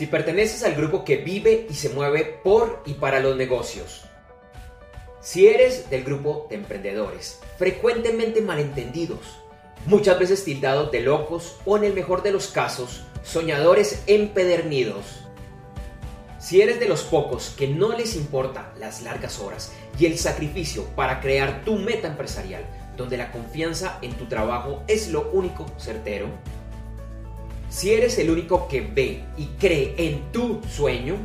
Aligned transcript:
si 0.00 0.06
perteneces 0.06 0.64
al 0.64 0.76
grupo 0.76 1.04
que 1.04 1.18
vive 1.18 1.66
y 1.68 1.74
se 1.74 1.90
mueve 1.90 2.24
por 2.42 2.82
y 2.86 2.94
para 2.94 3.20
los 3.20 3.36
negocios. 3.36 4.06
Si 5.20 5.46
eres 5.46 5.90
del 5.90 6.04
grupo 6.04 6.46
de 6.48 6.56
emprendedores, 6.56 7.38
frecuentemente 7.58 8.40
malentendidos, 8.40 9.42
muchas 9.84 10.18
veces 10.18 10.42
tildados 10.42 10.90
de 10.90 11.02
locos 11.02 11.58
o 11.66 11.76
en 11.76 11.84
el 11.84 11.92
mejor 11.92 12.22
de 12.22 12.32
los 12.32 12.48
casos, 12.48 13.02
soñadores 13.22 14.02
empedernidos. 14.06 15.04
Si 16.38 16.62
eres 16.62 16.80
de 16.80 16.88
los 16.88 17.02
pocos 17.02 17.54
que 17.58 17.68
no 17.68 17.94
les 17.94 18.16
importa 18.16 18.72
las 18.78 19.02
largas 19.02 19.38
horas 19.38 19.70
y 19.98 20.06
el 20.06 20.16
sacrificio 20.16 20.84
para 20.96 21.20
crear 21.20 21.62
tu 21.62 21.76
meta 21.76 22.08
empresarial, 22.08 22.64
donde 22.96 23.18
la 23.18 23.30
confianza 23.32 23.98
en 24.00 24.14
tu 24.14 24.24
trabajo 24.28 24.82
es 24.88 25.10
lo 25.10 25.30
único 25.32 25.66
certero, 25.76 26.28
si 27.70 27.92
eres 27.94 28.18
el 28.18 28.30
único 28.30 28.68
que 28.68 28.80
ve 28.80 29.24
y 29.38 29.46
cree 29.58 29.94
en 29.96 30.32
tu 30.32 30.60
sueño, 30.68 31.16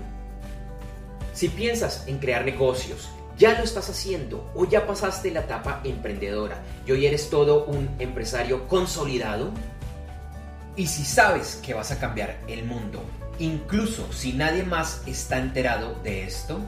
si 1.33 1.49
piensas 1.49 2.05
en 2.07 2.19
crear 2.19 2.45
negocios, 2.45 3.09
ya 3.37 3.57
lo 3.57 3.63
estás 3.65 3.89
haciendo 3.89 4.49
o 4.55 4.65
ya 4.65 4.87
pasaste 4.87 5.31
la 5.31 5.41
etapa 5.41 5.81
emprendedora 5.83 6.63
y 6.85 6.91
hoy 6.91 7.05
eres 7.07 7.29
todo 7.29 7.65
un 7.65 7.89
empresario 7.99 8.67
consolidado, 8.67 9.51
y 10.77 10.87
si 10.87 11.03
sabes 11.03 11.59
que 11.63 11.73
vas 11.73 11.91
a 11.91 11.99
cambiar 11.99 12.37
el 12.47 12.65
mundo, 12.65 13.01
incluso 13.39 14.11
si 14.13 14.33
nadie 14.33 14.63
más 14.63 15.01
está 15.07 15.39
enterado 15.39 15.95
de 16.03 16.25
esto, 16.25 16.59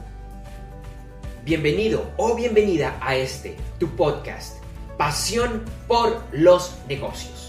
bienvenido 1.44 2.10
o 2.16 2.34
bienvenida 2.34 2.98
a 3.00 3.16
este, 3.16 3.56
tu 3.78 3.88
podcast, 3.96 4.56
Pasión 4.96 5.64
por 5.86 6.22
los 6.32 6.74
Negocios. 6.88 7.47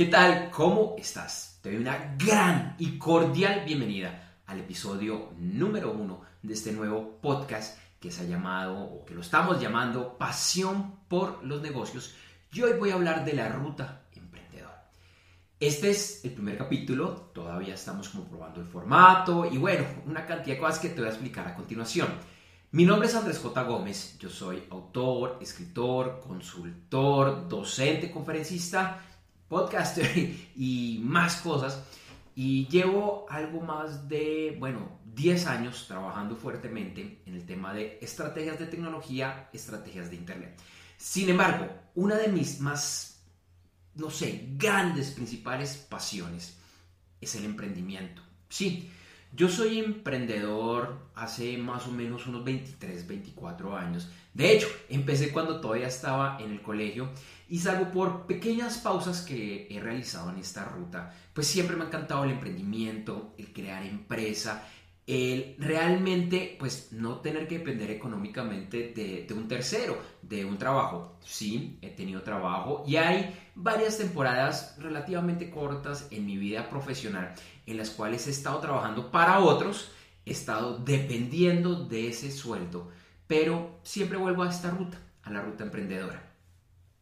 ¿Qué 0.00 0.06
tal? 0.06 0.50
¿Cómo 0.50 0.94
estás? 0.96 1.58
Te 1.60 1.68
doy 1.68 1.78
una 1.78 2.16
gran 2.16 2.74
y 2.78 2.96
cordial 2.96 3.64
bienvenida 3.66 4.38
al 4.46 4.60
episodio 4.60 5.34
número 5.36 5.92
uno 5.92 6.22
de 6.40 6.54
este 6.54 6.72
nuevo 6.72 7.18
podcast 7.20 7.78
que 8.00 8.10
se 8.10 8.22
ha 8.22 8.24
llamado, 8.24 8.78
o 8.78 9.04
que 9.04 9.12
lo 9.12 9.20
estamos 9.20 9.60
llamando, 9.60 10.16
Pasión 10.16 11.00
por 11.06 11.44
los 11.44 11.60
Negocios. 11.60 12.14
Y 12.50 12.62
hoy 12.62 12.78
voy 12.78 12.88
a 12.88 12.94
hablar 12.94 13.26
de 13.26 13.34
la 13.34 13.50
ruta 13.50 14.06
emprendedora. 14.14 14.90
Este 15.60 15.90
es 15.90 16.24
el 16.24 16.30
primer 16.30 16.56
capítulo, 16.56 17.30
todavía 17.34 17.74
estamos 17.74 18.08
como 18.08 18.24
probando 18.24 18.62
el 18.62 18.68
formato 18.68 19.44
y 19.52 19.58
bueno, 19.58 19.84
una 20.06 20.24
cantidad 20.24 20.56
de 20.56 20.62
cosas 20.62 20.78
que 20.78 20.88
te 20.88 21.00
voy 21.02 21.08
a 21.08 21.12
explicar 21.12 21.46
a 21.46 21.54
continuación. 21.54 22.08
Mi 22.72 22.86
nombre 22.86 23.06
es 23.06 23.14
Andrés 23.14 23.38
J. 23.38 23.62
Gómez, 23.64 24.16
yo 24.18 24.30
soy 24.30 24.62
autor, 24.70 25.36
escritor, 25.42 26.20
consultor, 26.26 27.46
docente, 27.50 28.10
conferencista 28.10 29.02
podcaster 29.50 30.06
y 30.56 31.00
más 31.04 31.36
cosas. 31.42 31.82
Y 32.34 32.68
llevo 32.68 33.26
algo 33.28 33.60
más 33.60 34.08
de, 34.08 34.56
bueno, 34.58 35.00
10 35.04 35.46
años 35.46 35.84
trabajando 35.86 36.36
fuertemente 36.36 37.20
en 37.26 37.34
el 37.34 37.44
tema 37.44 37.74
de 37.74 37.98
estrategias 38.00 38.58
de 38.58 38.66
tecnología, 38.66 39.50
estrategias 39.52 40.08
de 40.08 40.16
Internet. 40.16 40.58
Sin 40.96 41.28
embargo, 41.28 41.66
una 41.96 42.16
de 42.16 42.28
mis 42.28 42.60
más, 42.60 43.22
no 43.96 44.08
sé, 44.08 44.46
grandes, 44.56 45.10
principales 45.10 45.76
pasiones 45.76 46.56
es 47.20 47.34
el 47.34 47.44
emprendimiento. 47.44 48.22
Sí, 48.48 48.90
yo 49.32 49.48
soy 49.48 49.78
emprendedor 49.78 50.98
hace 51.14 51.56
más 51.56 51.86
o 51.86 51.92
menos 51.92 52.26
unos 52.26 52.44
23, 52.44 53.06
24 53.06 53.76
años. 53.76 54.10
De 54.34 54.52
hecho, 54.52 54.66
empecé 54.88 55.30
cuando 55.30 55.60
todavía 55.60 55.86
estaba 55.86 56.38
en 56.40 56.50
el 56.50 56.62
colegio 56.62 57.10
y 57.48 57.58
salvo 57.58 57.90
por 57.90 58.26
pequeñas 58.26 58.78
pausas 58.78 59.22
que 59.22 59.68
he 59.70 59.80
realizado 59.80 60.30
en 60.30 60.38
esta 60.38 60.64
ruta, 60.64 61.14
pues 61.32 61.46
siempre 61.46 61.76
me 61.76 61.84
ha 61.84 61.86
encantado 61.86 62.24
el 62.24 62.30
emprendimiento, 62.30 63.34
el 63.38 63.52
crear 63.52 63.84
empresa, 63.84 64.66
el 65.10 65.56
realmente 65.58 66.56
pues 66.58 66.92
no 66.92 67.16
tener 67.16 67.48
que 67.48 67.58
depender 67.58 67.90
económicamente 67.90 68.92
de, 68.94 69.34
un 69.34 69.48
tercero, 69.48 70.00
de 70.22 70.44
un 70.44 70.56
trabajo. 70.56 71.18
Sí, 71.24 71.78
he 71.82 71.90
tenido 71.90 72.22
trabajo 72.22 72.84
y 72.86 72.94
hay 72.96 73.34
varias 73.56 73.98
temporadas 73.98 74.76
relativamente 74.78 75.50
cortas 75.50 76.06
en 76.12 76.26
mi 76.26 76.36
vida 76.36 76.70
profesional 76.70 77.34
en 77.66 77.76
las 77.76 77.90
cuales 77.90 78.28
he 78.28 78.30
estado 78.30 78.60
trabajando 78.60 79.10
para 79.10 79.40
otros, 79.40 79.90
he 80.24 80.30
estado 80.30 80.78
dependiendo 80.78 81.84
de 81.86 82.08
ese 82.08 82.30
sueldo, 82.30 82.90
pero 83.26 83.80
siempre 83.82 84.16
vuelvo 84.16 84.44
a 84.44 84.50
esta 84.50 84.70
ruta, 84.70 84.98
a 85.24 85.30
la 85.30 85.42
ruta 85.42 85.64
emprendedora. 85.64 86.30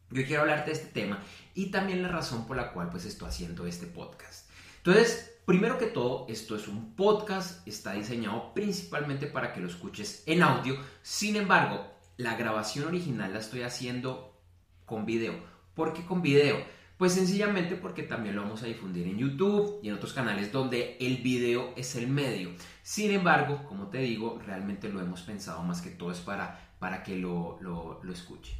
Yo 0.09 0.25
quiero 0.25 0.41
hablarte 0.41 0.71
de 0.71 0.77
este 0.77 0.87
tema 0.87 1.19
y 1.53 1.67
también 1.67 2.01
la 2.01 2.09
razón 2.09 2.47
por 2.47 2.57
la 2.57 2.71
cual 2.71 2.89
pues 2.89 3.05
estoy 3.05 3.29
haciendo 3.29 3.67
este 3.67 3.85
podcast. 3.85 4.49
Entonces, 4.77 5.38
primero 5.49 5.79
que 5.79 5.87
todo, 5.87 6.27
esto 6.29 6.55
es 6.55 6.67
un 6.67 6.93
podcast, 6.93 7.67
está 7.67 7.93
diseñado 7.93 8.53
principalmente 8.53 9.25
para 9.25 9.51
que 9.51 9.59
lo 9.59 9.67
escuches 9.67 10.21
en 10.27 10.43
audio. 10.43 10.77
Sin 11.01 11.35
embargo, 11.37 11.91
la 12.17 12.35
grabación 12.35 12.85
original 12.85 13.33
la 13.33 13.39
estoy 13.39 13.63
haciendo 13.63 14.39
con 14.85 15.07
video. 15.07 15.33
¿Por 15.73 15.93
qué 15.93 16.05
con 16.05 16.21
video? 16.21 16.63
Pues 16.99 17.13
sencillamente 17.13 17.75
porque 17.75 18.03
también 18.03 18.35
lo 18.35 18.43
vamos 18.43 18.61
a 18.61 18.67
difundir 18.67 19.07
en 19.07 19.17
YouTube 19.17 19.79
y 19.81 19.87
en 19.87 19.95
otros 19.95 20.13
canales 20.13 20.51
donde 20.51 20.97
el 20.99 21.17
video 21.17 21.73
es 21.75 21.95
el 21.95 22.05
medio. 22.05 22.51
Sin 22.83 23.09
embargo, 23.09 23.65
como 23.67 23.87
te 23.87 23.97
digo, 23.97 24.39
realmente 24.45 24.87
lo 24.87 25.01
hemos 25.01 25.23
pensado 25.23 25.63
más 25.63 25.81
que 25.81 25.89
todo 25.89 26.11
es 26.11 26.19
para, 26.19 26.75
para 26.77 27.01
que 27.01 27.17
lo, 27.17 27.57
lo, 27.59 28.01
lo 28.03 28.13
escuche. 28.13 28.53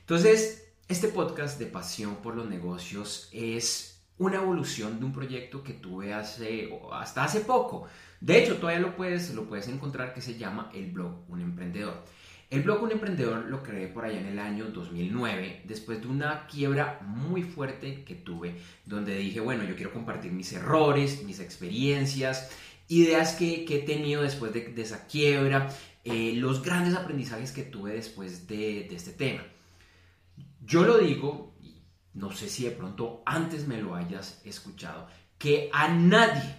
Entonces, 0.00 0.74
este 0.88 1.08
podcast 1.08 1.58
de 1.58 1.64
Pasión 1.64 2.16
por 2.16 2.36
los 2.36 2.50
Negocios 2.50 3.30
es 3.32 3.97
una 4.18 4.36
evolución 4.36 4.98
de 4.98 5.04
un 5.04 5.12
proyecto 5.12 5.62
que 5.62 5.74
tuve 5.74 6.12
hace, 6.12 6.70
hasta 6.92 7.24
hace 7.24 7.40
poco. 7.40 7.86
De 8.20 8.42
hecho, 8.42 8.56
todavía 8.56 8.80
lo 8.80 8.96
puedes, 8.96 9.32
lo 9.34 9.44
puedes 9.44 9.68
encontrar 9.68 10.12
que 10.12 10.20
se 10.20 10.36
llama 10.36 10.70
El 10.74 10.90
Blog 10.90 11.24
Un 11.28 11.40
Emprendedor. 11.40 12.04
El 12.50 12.62
blog 12.62 12.82
Un 12.82 12.92
Emprendedor 12.92 13.44
lo 13.44 13.62
creé 13.62 13.88
por 13.88 14.06
allá 14.06 14.20
en 14.20 14.26
el 14.26 14.38
año 14.38 14.70
2009, 14.70 15.64
después 15.64 16.00
de 16.00 16.06
una 16.06 16.46
quiebra 16.46 16.98
muy 17.06 17.42
fuerte 17.42 18.04
que 18.04 18.14
tuve, 18.14 18.54
donde 18.86 19.18
dije, 19.18 19.40
bueno, 19.40 19.64
yo 19.64 19.76
quiero 19.76 19.92
compartir 19.92 20.32
mis 20.32 20.50
errores, 20.54 21.22
mis 21.24 21.40
experiencias, 21.40 22.50
ideas 22.88 23.34
que, 23.34 23.66
he 23.68 23.78
tenido 23.80 24.22
después 24.22 24.54
de, 24.54 24.72
esa 24.78 25.06
quiebra, 25.06 25.68
eh, 26.04 26.32
los 26.36 26.62
grandes 26.62 26.94
aprendizajes 26.94 27.52
que 27.52 27.64
tuve 27.64 27.92
después 27.92 28.48
de, 28.48 28.86
este 28.94 29.12
tema. 29.12 29.42
Yo 30.64 30.84
lo 30.84 30.96
digo, 30.96 31.52
no 32.18 32.32
sé 32.32 32.48
si 32.48 32.64
de 32.64 32.72
pronto 32.72 33.22
antes 33.24 33.68
me 33.68 33.80
lo 33.80 33.94
hayas 33.94 34.42
escuchado, 34.44 35.08
que 35.38 35.70
a 35.72 35.86
nadie 35.88 36.56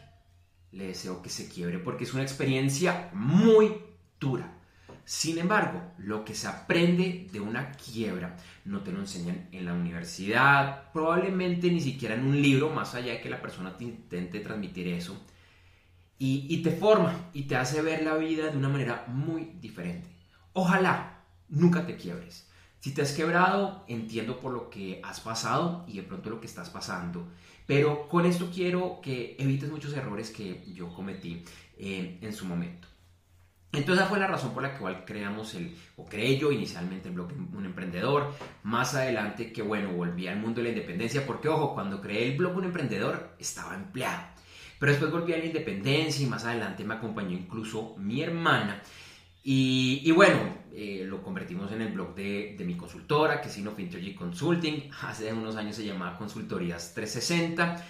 le 0.72 0.88
deseo 0.88 1.22
que 1.22 1.30
se 1.30 1.50
quiebre 1.50 1.80
porque 1.80 2.06
es 2.06 2.14
una 2.14 2.24
experiencia 2.24 3.10
muy 3.14 3.76
dura. 4.20 4.56
Sin 5.04 5.38
embargo, 5.38 5.82
lo 5.98 6.24
que 6.24 6.34
se 6.34 6.48
aprende 6.48 7.28
de 7.32 7.40
una 7.42 7.72
quiebra 7.72 8.38
no 8.64 8.82
te 8.82 8.92
lo 8.92 9.00
enseñan 9.00 9.50
en 9.52 9.66
la 9.66 9.74
universidad, 9.74 10.92
probablemente 10.94 11.70
ni 11.70 11.82
siquiera 11.82 12.16
en 12.16 12.26
un 12.26 12.42
libro, 12.42 12.70
más 12.70 12.96
allá 12.96 13.14
de 13.14 13.22
que 13.22 13.30
la 13.30 13.42
persona 13.42 13.76
te 13.76 13.84
intente 13.84 14.40
transmitir 14.40 14.88
eso. 14.88 15.20
Y, 16.20 16.46
y 16.50 16.62
te 16.62 16.72
forma 16.72 17.32
y 17.34 17.44
te 17.44 17.56
hace 17.56 17.82
ver 17.82 18.04
la 18.04 18.16
vida 18.16 18.50
de 18.50 18.58
una 18.58 18.70
manera 18.70 19.06
muy 19.08 19.56
diferente. 19.60 20.10
Ojalá 20.54 21.24
nunca 21.50 21.86
te 21.86 21.98
quiebres. 21.98 22.49
Si 22.80 22.94
te 22.94 23.02
has 23.02 23.12
quebrado, 23.12 23.84
entiendo 23.88 24.40
por 24.40 24.54
lo 24.54 24.70
que 24.70 25.02
has 25.04 25.20
pasado 25.20 25.84
y 25.88 25.98
de 25.98 26.04
pronto 26.04 26.30
lo 26.30 26.40
que 26.40 26.48
estás 26.48 26.70
pasando. 26.70 27.28
Pero 27.68 28.08
con 28.08 28.26
esto 28.26 28.50
quiero 28.54 29.00
que 29.02 29.36
evites 29.38 29.70
muchos 29.70 29.94
errores 29.94 30.32
que 30.32 30.64
yo 30.74 30.94
cometí 30.94 31.44
eh, 31.78 32.18
en 32.22 32.34
su 32.34 32.46
momento. 32.46 32.88
Entonces 33.72 34.02
esa 34.02 34.10
fue 34.10 34.20
la 34.20 34.28
razón 34.28 34.54
por 34.54 34.64
la 34.64 34.78
cual 34.78 35.06
creamos 35.06 35.54
el, 35.54 35.76
o 35.96 36.06
creé 36.06 36.40
yo 36.40 36.52
inicialmente 36.52 37.10
el 37.10 37.16
blog 37.16 37.32
Un 37.54 37.66
Emprendedor. 37.66 38.34
Más 38.64 38.96
adelante 38.96 39.52
que 39.52 39.62
bueno, 39.62 39.92
volví 39.92 40.28
al 40.28 40.40
mundo 40.40 40.62
de 40.62 40.64
la 40.64 40.70
independencia 40.70 41.28
porque 41.28 41.50
ojo, 41.50 41.76
cuando 41.76 42.02
creé 42.02 42.32
el 42.32 42.38
blog 42.38 42.56
Un 42.56 42.66
Emprendedor 42.66 43.36
estaba 43.38 43.76
empleado. 43.76 44.24
Pero 44.80 44.94
después 44.94 45.12
volví 45.12 45.34
a 45.34 45.38
la 45.38 45.46
independencia 45.46 46.26
y 46.26 46.30
más 46.30 46.46
adelante 46.46 46.84
me 46.86 46.96
acompañó 46.96 47.32
incluso 47.32 47.96
mi 47.98 48.24
hermana 48.24 48.82
y, 49.52 50.12
bueno, 50.12 50.38
eh, 50.76 51.06
lo 51.08 51.24
convertimos 51.24 51.72
en 51.72 51.82
el 51.82 51.92
blog 51.92 52.14
de, 52.14 52.56
mi 52.64 52.78
consultora, 52.78 53.42
que 53.42 53.48
es 53.48 53.58
Innofintergy 53.58 54.14
Consulting. 54.14 54.92
Hace 55.02 55.34
unos 55.34 55.56
años 55.56 55.76
se 55.76 55.84
llamaba 55.84 56.20
Consultorías 56.20 56.94
360, 56.94 57.84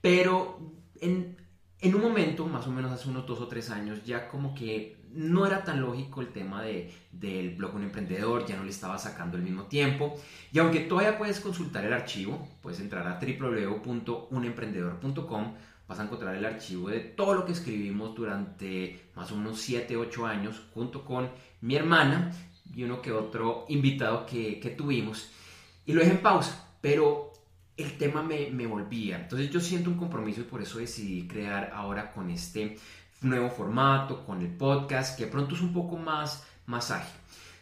pero 0.00 0.58
en, 1.00 1.36
en, 1.78 1.94
un 1.94 2.00
momento, 2.00 2.48
más 2.48 2.66
o 2.66 2.72
menos 2.72 2.90
hace 2.90 3.08
unos 3.08 3.28
dos 3.28 3.40
o 3.40 3.46
tres 3.46 3.70
años, 3.70 4.04
ya 4.04 4.26
como 4.26 4.56
que 4.56 4.96
no 5.12 5.46
era 5.46 5.62
tan 5.62 5.80
lógico 5.80 6.20
el 6.20 6.32
tema 6.32 6.62
de, 6.62 6.92
del 7.12 7.54
blog 7.54 7.76
Un 7.76 7.84
Emprendedor, 7.84 8.44
ya 8.44 8.56
no 8.56 8.64
le 8.64 8.70
estaba 8.70 8.98
sacando 8.98 9.36
el 9.36 9.44
mismo 9.44 9.66
tiempo. 9.66 10.16
Y 10.50 10.58
aunque 10.58 10.80
todavía 10.80 11.16
puedes 11.16 11.38
consultar 11.38 11.84
el 11.84 11.92
archivo, 11.92 12.48
puedes 12.60 12.80
entrar 12.80 13.06
a 13.06 13.20
www.unemprendedor.com 13.20 15.54
vas 15.86 15.98
a 15.98 16.04
encontrar 16.04 16.34
el 16.34 16.44
archivo 16.44 16.88
de 16.88 17.00
todo 17.00 17.34
lo 17.34 17.44
que 17.44 17.52
escribimos 17.52 18.14
durante 18.14 19.10
más 19.14 19.30
o 19.32 19.36
menos 19.36 19.60
7, 19.60 19.96
8 19.96 20.26
años 20.26 20.62
junto 20.72 21.04
con 21.04 21.30
mi 21.60 21.76
hermana 21.76 22.32
y 22.74 22.82
uno 22.82 23.00
que 23.00 23.12
otro 23.12 23.66
invitado 23.68 24.26
que, 24.26 24.58
que 24.58 24.70
tuvimos. 24.70 25.30
Y 25.86 25.92
lo 25.92 26.00
dejé 26.00 26.12
en 26.12 26.22
pausa, 26.22 26.76
pero 26.80 27.32
el 27.76 27.98
tema 27.98 28.22
me, 28.22 28.50
me, 28.50 28.66
volvía. 28.66 29.16
Entonces 29.16 29.50
yo 29.50 29.60
siento 29.60 29.90
un 29.90 29.96
compromiso 29.96 30.40
y 30.40 30.44
por 30.44 30.62
eso 30.62 30.78
decidí 30.78 31.26
crear 31.26 31.70
ahora 31.74 32.12
con 32.12 32.30
este 32.30 32.78
nuevo 33.20 33.50
formato, 33.50 34.24
con 34.24 34.40
el 34.40 34.48
podcast, 34.48 35.18
que 35.18 35.26
pronto 35.26 35.54
es 35.54 35.60
un 35.60 35.72
poco 35.72 35.96
más, 35.96 36.46
más 36.66 36.90
ágil. 36.90 37.14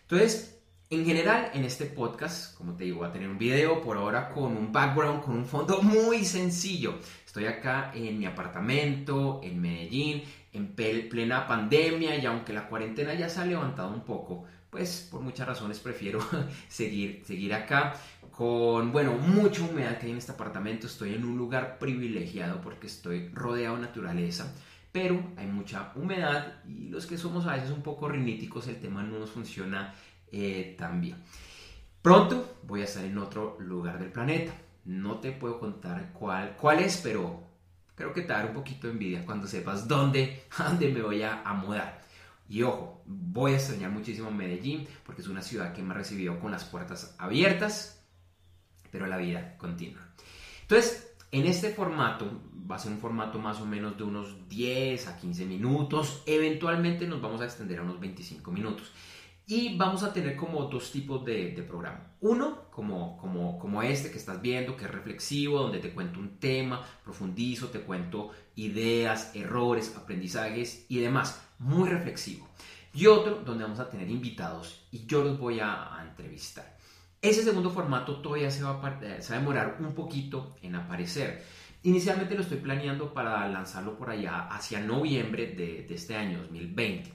Entonces, 0.02 0.60
en 0.90 1.06
general, 1.06 1.50
en 1.54 1.64
este 1.64 1.86
podcast, 1.86 2.54
como 2.54 2.74
te 2.74 2.84
digo, 2.84 2.98
voy 2.98 3.08
a 3.08 3.12
tener 3.12 3.28
un 3.28 3.38
video 3.38 3.80
por 3.80 3.96
ahora 3.96 4.28
con 4.28 4.56
un 4.56 4.70
background, 4.70 5.22
con 5.22 5.36
un 5.36 5.46
fondo 5.46 5.80
muy 5.80 6.24
sencillo. 6.24 6.96
Estoy 7.32 7.46
acá 7.46 7.90
en 7.94 8.19
mi 8.19 8.26
apartamento, 8.26 9.40
en 9.43 9.58
Medellín, 9.58 10.23
en 10.52 10.75
plena 10.75 11.46
pandemia 11.46 12.19
y 12.19 12.26
aunque 12.26 12.52
la 12.52 12.69
cuarentena 12.69 13.14
ya 13.14 13.31
se 13.31 13.40
ha 13.40 13.46
levantado 13.46 13.88
un 13.88 14.02
poco, 14.02 14.44
pues 14.69 15.08
por 15.11 15.23
muchas 15.23 15.46
razones 15.46 15.81
prefiero 15.81 16.20
seguir, 16.69 17.23
seguir 17.25 17.55
acá 17.55 17.94
con, 18.32 18.93
bueno, 18.93 19.12
mucha 19.14 19.62
humedad 19.62 19.96
que 19.96 20.05
hay 20.05 20.12
en 20.12 20.19
este 20.19 20.32
apartamento. 20.32 20.87
Estoy 20.87 21.14
en 21.14 21.25
un 21.25 21.38
lugar 21.38 21.79
privilegiado 21.79 22.61
porque 22.61 22.87
estoy 22.87 23.31
rodeado 23.31 23.76
de 23.76 23.81
naturaleza, 23.81 24.55
pero 24.93 25.32
hay 25.38 25.46
mucha 25.46 25.90
humedad 25.94 26.62
y 26.69 26.90
los 26.90 27.06
que 27.06 27.17
somos 27.17 27.46
a 27.46 27.55
veces 27.55 27.70
un 27.70 27.82
poco 27.82 28.11
riníticos, 28.11 28.69
el 28.69 28.79
tema 28.79 29.02
no 29.02 29.19
nos 29.19 29.31
funciona 29.31 29.94
eh, 30.31 30.76
tan 30.79 31.00
bien. 31.00 31.17
Pronto 32.02 32.58
voy 32.64 32.82
a 32.82 32.84
estar 32.84 33.02
en 33.06 33.17
otro 33.17 33.56
lugar 33.58 33.99
del 33.99 34.12
planeta. 34.12 34.52
No 34.84 35.19
te 35.19 35.32
puedo 35.32 35.58
contar 35.61 36.12
cuál, 36.12 36.56
cuál 36.56 36.81
es, 36.81 36.99
pero 36.99 37.43
creo 37.94 38.12
que 38.12 38.23
te 38.23 38.32
dará 38.32 38.49
un 38.49 38.55
poquito 38.55 38.87
de 38.87 38.94
envidia 38.94 39.25
cuando 39.25 39.46
sepas 39.46 39.87
dónde, 39.87 40.44
dónde 40.58 40.88
me 40.88 41.02
voy 41.02 41.23
a, 41.23 41.43
a 41.43 41.55
mudar. 41.55 42.02
Y 42.49 42.62
ojo, 42.62 43.02
voy 43.06 43.52
a 43.52 43.56
extrañar 43.56 43.90
muchísimo 43.90 44.31
Medellín 44.31 44.87
porque 45.05 45.23
es 45.23 45.29
una 45.29 45.43
ciudad 45.43 45.73
que 45.73 45.82
me 45.82 45.94
ha 45.94 45.96
recibido 45.96 46.38
con 46.38 46.50
las 46.50 46.64
puertas 46.64 47.14
abiertas 47.19 48.02
pero 48.93 49.06
la 49.06 49.17
vida 49.17 49.56
continúa. 49.56 50.06
Entonces, 50.61 51.14
en 51.32 51.46
este 51.46 51.70
formato, 51.70 52.31
va 52.70 52.76
a 52.76 52.79
ser 52.79 52.93
un 52.93 52.99
formato 52.99 53.40
más 53.40 53.61
o 53.61 53.67
menos 53.67 53.96
de 53.96 54.05
unos 54.05 54.49
10 54.49 55.08
a 55.08 55.17
15 55.17 55.46
minutos, 55.46 56.23
eventualmente 56.26 57.08
nos 57.08 57.20
vamos 57.20 57.40
a 57.40 57.46
extender 57.46 57.81
a 57.81 57.82
unos 57.82 57.99
25 57.99 58.52
minutos. 58.52 58.93
Y 59.46 59.76
vamos 59.76 60.02
a 60.02 60.12
tener 60.12 60.36
como 60.36 60.64
dos 60.64 60.92
tipos 60.92 61.24
de, 61.24 61.64
programa. 61.68 62.12
Uno, 62.20 62.70
como, 62.70 63.18
como, 63.18 63.58
como 63.58 63.82
este 63.82 64.10
que 64.10 64.18
estás 64.18 64.40
viendo, 64.40 64.76
que 64.76 64.84
es 64.84 64.90
reflexivo, 64.90 65.60
donde 65.60 65.78
te 65.78 65.92
cuento 65.92 66.20
un 66.20 66.38
tema, 66.38 66.84
profundizo, 67.02 67.68
te 67.68 67.80
cuento 67.80 68.30
ideas, 68.56 69.34
errores, 69.34 69.94
aprendizajes 69.96 70.86
y 70.88 70.98
demás. 70.98 71.42
Muy 71.58 71.88
reflexivo. 71.88 72.48
Y 72.94 73.06
otro, 73.06 73.42
donde 73.44 73.64
vamos 73.64 73.80
a 73.80 73.88
tener 73.88 74.10
invitados 74.10 74.86
y 74.90 75.06
yo 75.06 75.24
los 75.24 75.38
voy 75.38 75.60
a 75.60 75.98
entrevistar. 76.08 76.76
Ese 77.22 77.44
segundo 77.44 77.70
formato 77.70 78.16
todavía 78.16 78.50
se 78.50 78.64
va, 78.64 78.80
a, 78.84 79.32
demorar 79.32 79.76
un 79.78 79.94
poquito 79.94 80.56
en 80.60 80.74
aparecer. 80.74 81.44
Inicialmente 81.84 82.34
lo 82.34 82.42
estoy 82.42 82.58
planeando 82.58 83.14
para 83.14 83.48
lanzarlo 83.48 83.96
por 83.96 84.10
allá 84.10 84.48
hacia 84.48 84.80
noviembre 84.80 85.46
de, 85.46 85.86
este 85.88 86.16
año 86.16 86.40
2020. 86.42 87.12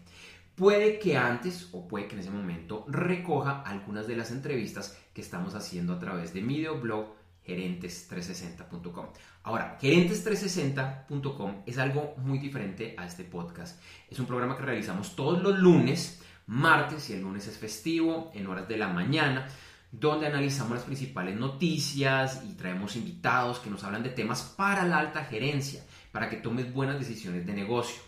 Puede 0.58 0.98
que 0.98 1.16
antes 1.16 1.70
o 1.72 1.88
puede 1.88 2.08
que 2.08 2.16
en 2.16 2.22
ese 2.22 2.32
momento 2.32 2.84
recoja 2.88 3.62
algunas 3.62 4.08
de 4.08 4.16
las 4.16 4.32
entrevistas 4.32 4.98
que 5.14 5.22
estamos 5.22 5.54
haciendo 5.54 5.94
a 5.94 6.00
través 6.00 6.34
de 6.34 6.42
mi 6.42 6.58
videoblog 6.58 7.14
gerentes360.com. 7.46 9.06
Ahora, 9.44 9.78
gerentes360.com 9.80 11.62
es 11.64 11.78
algo 11.78 12.16
muy 12.18 12.40
diferente 12.40 12.96
a 12.98 13.06
este 13.06 13.24
podcast. 13.24 13.80
Es 14.10 14.18
un 14.18 14.26
programa 14.26 14.58
que 14.58 14.64
realizamos 14.64 15.16
todos 15.16 15.44
los 15.44 15.60
lunes, 15.60 16.24
martes 16.48 17.08
y 17.12 17.14
el 17.14 17.22
lunes 17.22 17.48
es 17.48 17.60
festivo, 17.60 18.32
en 18.34 18.48
horas 18.48 18.68
de 18.68 18.78
la 18.78 18.88
mañana 18.88 19.48
donde 19.92 20.26
analizamos 20.26 20.74
las 20.74 20.86
principales 20.86 21.36
noticias 21.36 22.44
y 22.50 22.54
traemos 22.54 22.96
invitados 22.96 23.60
que 23.60 23.70
nos 23.70 23.84
hablan 23.84 24.02
de 24.02 24.10
temas 24.10 24.42
para 24.58 24.84
la 24.86 24.98
alta 24.98 25.24
gerencia, 25.24 25.86
para 26.12 26.30
que 26.30 26.38
tomes 26.38 26.74
buenas 26.74 26.98
decisiones 26.98 27.46
de 27.46 27.54
negocio. 27.54 28.07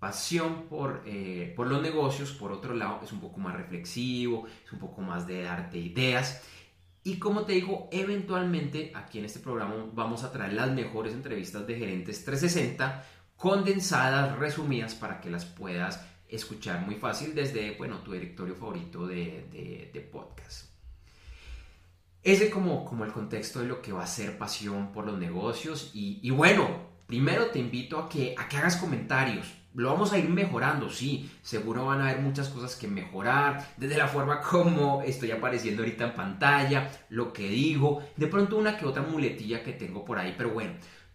Pasión 0.00 0.62
por, 0.62 1.02
eh, 1.06 1.52
por 1.54 1.68
los 1.68 1.80
negocios, 1.80 2.32
por 2.32 2.50
otro 2.50 2.74
lado, 2.74 3.00
es 3.04 3.12
un 3.12 3.20
poco 3.20 3.38
más 3.38 3.54
reflexivo, 3.54 4.46
es 4.64 4.72
un 4.72 4.78
poco 4.78 5.02
más 5.02 5.26
de 5.26 5.42
darte 5.42 5.78
ideas. 5.78 6.42
Y 7.04 7.18
como 7.18 7.42
te 7.42 7.52
digo, 7.52 7.88
eventualmente 7.92 8.92
aquí 8.94 9.18
en 9.18 9.26
este 9.26 9.40
programa 9.40 9.74
vamos 9.92 10.24
a 10.24 10.32
traer 10.32 10.54
las 10.54 10.70
mejores 10.72 11.12
entrevistas 11.12 11.66
de 11.66 11.76
gerentes 11.76 12.24
360, 12.24 13.04
condensadas, 13.36 14.38
resumidas, 14.38 14.94
para 14.94 15.20
que 15.20 15.30
las 15.30 15.44
puedas 15.44 16.04
escuchar 16.28 16.80
muy 16.84 16.94
fácil 16.96 17.34
desde 17.34 17.76
bueno, 17.76 17.98
tu 17.98 18.12
directorio 18.12 18.54
favorito 18.54 19.06
de, 19.06 19.88
de, 19.92 20.00
podcast. 20.00 20.70
Ese 22.22 22.50
como, 22.50 22.84
como 22.84 23.04
el 23.04 23.12
contexto 23.12 23.60
de 23.60 23.66
lo 23.66 23.80
que 23.80 23.92
va 23.92 24.04
a 24.04 24.06
ser 24.06 24.36
pasión 24.36 24.92
por 24.92 25.06
los 25.06 25.18
negocios. 25.18 25.90
Y, 25.94 26.28
bueno, 26.30 26.68
primero 27.06 27.46
te 27.46 27.58
invito 27.58 27.98
a 27.98 28.08
que, 28.08 28.34
a 28.36 28.48
que 28.48 28.58
hagas 28.58 28.76
comentarios. 28.76 29.46
Lo 29.74 29.90
vamos 29.90 30.12
a 30.12 30.18
ir 30.18 30.28
mejorando, 30.28 30.90
sí. 30.90 31.30
Seguro 31.42 31.86
van 31.86 32.00
a 32.00 32.10
haber 32.10 32.22
muchas 32.22 32.48
cosas 32.48 32.76
que 32.76 32.88
mejorar. 32.88 33.74
Desde 33.76 33.96
la 33.96 34.08
forma 34.08 34.40
como 34.50 35.02
estoy 35.02 35.30
apareciendo 35.30 35.82
ahorita 35.82 36.04
en 36.04 36.14
pantalla, 36.14 36.90
lo 37.08 37.32
que 37.32 37.48
digo. 37.48 38.02
De 38.16 38.26
pronto 38.26 38.56
una 38.56 38.76
que 38.76 38.86
otra 38.86 39.02
muletilla 39.02 39.62
que 39.62 39.72
tengo 39.72 40.04
por 40.04 40.18
ahí. 40.18 40.34
Pero 40.36 40.50
bueno, 40.50 40.72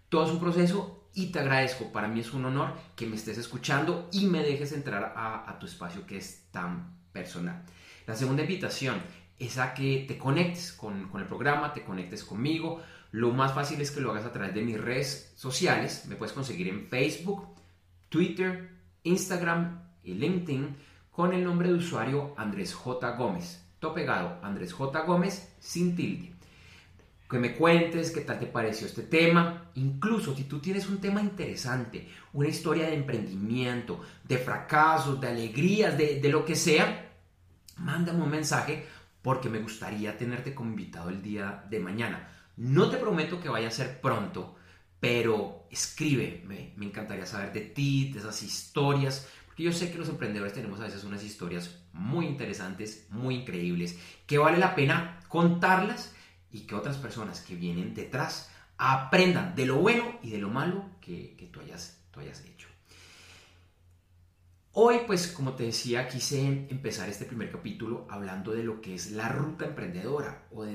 todo 0.09 0.25
es 0.25 0.31
un 0.31 0.39
proceso 0.39 1.09
y 1.13 1.31
te 1.31 1.39
agradezco. 1.39 1.91
Para 1.91 2.07
mí 2.07 2.19
es 2.21 2.33
un 2.33 2.45
honor 2.45 2.73
que 2.95 3.05
me 3.05 3.15
estés 3.15 3.37
escuchando 3.37 4.09
y 4.11 4.25
me 4.25 4.43
dejes 4.43 4.71
entrar 4.71 5.13
a, 5.15 5.49
a 5.49 5.59
tu 5.59 5.65
espacio 5.65 6.05
que 6.05 6.17
es 6.17 6.51
tan 6.51 6.97
personal. 7.11 7.63
La 8.07 8.15
segunda 8.15 8.43
invitación 8.43 9.01
es 9.39 9.57
a 9.57 9.73
que 9.73 10.05
te 10.07 10.17
conectes 10.17 10.71
con, 10.71 11.09
el 11.15 11.25
programa, 11.25 11.73
te 11.73 11.83
conectes 11.83 12.23
conmigo. 12.23 12.81
Lo 13.11 13.31
más 13.31 13.53
fácil 13.53 13.81
es 13.81 13.91
que 13.91 14.01
lo 14.01 14.11
hagas 14.11 14.25
a 14.25 14.31
través 14.31 14.53
de 14.53 14.61
mis 14.61 14.79
redes 14.79 15.33
sociales. 15.35 16.05
Me 16.07 16.15
puedes 16.15 16.33
conseguir 16.33 16.67
en 16.67 16.87
Facebook, 16.87 17.54
Twitter, 18.09 18.69
Instagram 19.03 19.81
y 20.03 20.13
LinkedIn 20.13 20.75
con 21.11 21.33
el 21.33 21.43
nombre 21.43 21.69
de 21.69 21.75
usuario 21.75 22.33
Andrés 22.37 22.73
J. 22.73 23.11
Gómez. 23.11 23.63
Todo 23.79 23.93
pegado, 23.93 24.39
Andrés 24.41 24.73
J. 24.73 25.01
Gómez 25.01 25.55
sin 25.59 25.95
tilde. 25.95 26.33
Que 27.29 27.39
me 27.39 27.55
cuentes 27.55 28.11
qué 28.11 28.21
tal 28.21 28.39
te 28.39 28.45
pareció 28.45 28.85
este 28.85 29.03
tema. 29.03 29.71
Incluso 29.75 30.35
si 30.35 30.43
tú 30.43 30.59
tienes 30.59 30.87
un 30.87 30.99
tema 30.99 31.21
interesante, 31.21 32.07
una 32.33 32.47
historia 32.47 32.87
de 32.87 32.95
emprendimiento, 32.95 34.01
de 34.23 34.37
fracasos, 34.37 35.19
de 35.19 35.27
alegrías, 35.27 35.97
de, 35.97 36.19
de 36.19 36.29
lo 36.29 36.45
que 36.45 36.55
sea, 36.55 37.13
mándame 37.77 38.23
un 38.23 38.29
mensaje 38.29 38.85
porque 39.21 39.49
me 39.49 39.59
gustaría 39.59 40.17
tenerte 40.17 40.53
como 40.53 40.69
invitado 40.69 41.09
el 41.09 41.21
día 41.21 41.65
de 41.69 41.79
mañana. 41.79 42.29
No 42.57 42.89
te 42.89 42.97
prometo 42.97 43.41
que 43.41 43.49
vaya 43.49 43.69
a 43.69 43.71
ser 43.71 43.99
pronto, 43.99 44.55
pero 45.05 45.67
escríbeme, 45.69 46.73
me 46.77 46.85
encantaría 46.87 47.27
saber 47.27 47.53
de 47.53 47.61
ti, 47.61 48.11
de 48.11 48.17
esas 48.17 48.41
historias, 48.41 49.27
porque 49.45 49.61
yo 49.61 49.71
sé 49.71 49.91
que 49.91 49.99
los 49.99 50.09
emprendedores 50.09 50.53
tenemos 50.53 50.79
a 50.79 50.85
veces 50.85 51.03
unas 51.03 51.23
historias 51.23 51.77
muy 51.93 52.25
interesantes, 52.25 53.05
muy 53.11 53.35
increíbles, 53.35 53.99
que 54.25 54.39
vale 54.39 54.57
la 54.57 54.73
pena 54.73 55.19
contarlas 55.27 56.11
y 56.51 56.61
que 56.61 56.73
otras 56.73 56.97
personas 56.97 57.41
que 57.41 57.53
vienen 57.53 57.93
detrás 57.93 58.49
aprendan 58.79 59.53
de 59.53 59.67
lo 59.67 59.75
bueno 59.75 60.17
y 60.23 60.31
de 60.31 60.39
lo 60.39 60.49
malo 60.49 60.89
que, 61.01 61.49
tú, 61.53 61.59
hayas, 61.59 61.99
tú 62.09 62.21
hayas 62.21 62.43
hecho. 62.43 62.67
Hoy, 64.71 65.01
pues 65.05 65.27
como 65.27 65.53
te 65.53 65.65
decía, 65.65 66.07
quise 66.07 66.65
empezar 66.67 67.09
este 67.09 67.25
primer 67.25 67.51
capítulo 67.51 68.07
hablando 68.09 68.53
de 68.53 68.63
lo 68.63 68.81
que 68.81 68.95
es 68.95 69.11
la 69.11 69.29
ruta 69.29 69.65
emprendedora 69.65 70.47
o, 70.51 70.65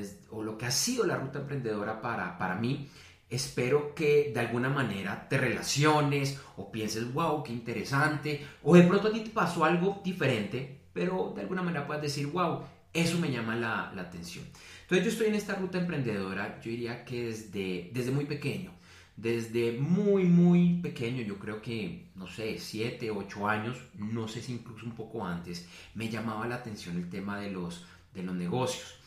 lo 0.45 0.57
que 0.57 0.67
ha 0.67 0.71
sido 0.71 1.05
la 1.05 1.17
ruta 1.17 1.41
emprendedora 1.41 2.01
para, 2.01 2.39
para 2.39 2.55
mí. 2.55 2.89
Espero 3.31 3.95
que 3.95 4.33
de 4.35 4.41
alguna 4.41 4.69
manera 4.69 5.29
te 5.29 5.39
relaciones 5.39 6.41
o 6.57 6.71
pienses, 6.71 7.13
wow, 7.13 7.43
qué 7.43 7.53
interesante, 7.53 8.45
o 8.63 8.75
de 8.75 8.83
pronto 8.83 9.09
a 9.09 9.13
ti 9.13 9.21
te 9.21 9.31
pasó 9.31 9.65
algo 9.65 10.01
diferente, 10.05 10.81
pero 10.93 11.33
de 11.35 11.43
alguna 11.43 11.63
manera 11.63 11.87
puedas 11.87 12.03
decir, 12.03 12.27
wow, 12.27 12.63
eso 12.93 13.19
me 13.19 13.31
llama 13.31 13.55
la, 13.55 13.93
la 13.95 14.03
atención. 14.03 14.45
Entonces 14.83 15.05
yo 15.05 15.11
estoy 15.13 15.29
en 15.29 15.37
esta 15.37 15.55
ruta 15.55 15.79
emprendedora, 15.79 16.61
yo 16.61 16.71
diría 16.71 17.05
que 17.05 17.27
desde, 17.27 17.91
desde 17.93 18.11
muy 18.11 18.25
pequeño 18.27 18.73
desde 19.21 19.73
muy, 19.73 20.25
muy 20.25 20.81
pequeño, 20.81 21.23
yo 21.23 21.39
creo 21.39 21.61
que, 21.61 22.07
no 22.15 22.27
sé, 22.27 22.59
7, 22.59 23.11
8 23.11 23.49
años, 23.49 23.77
no 23.95 24.27
sé 24.29 24.41
si 24.41 24.55
incluso 24.55 24.87
un 24.87 24.95
poco 24.95 25.27
antes, 25.27 25.69
me 25.95 26.09
llamaba 26.09 26.49
la 26.49 26.57
atención 26.57 26.97
el 26.97 27.11
tema 27.11 27.39
de 27.39 27.51
los, 27.51 27.85
de 28.15 28.23
los 28.23 28.35
negocios. 28.35 28.99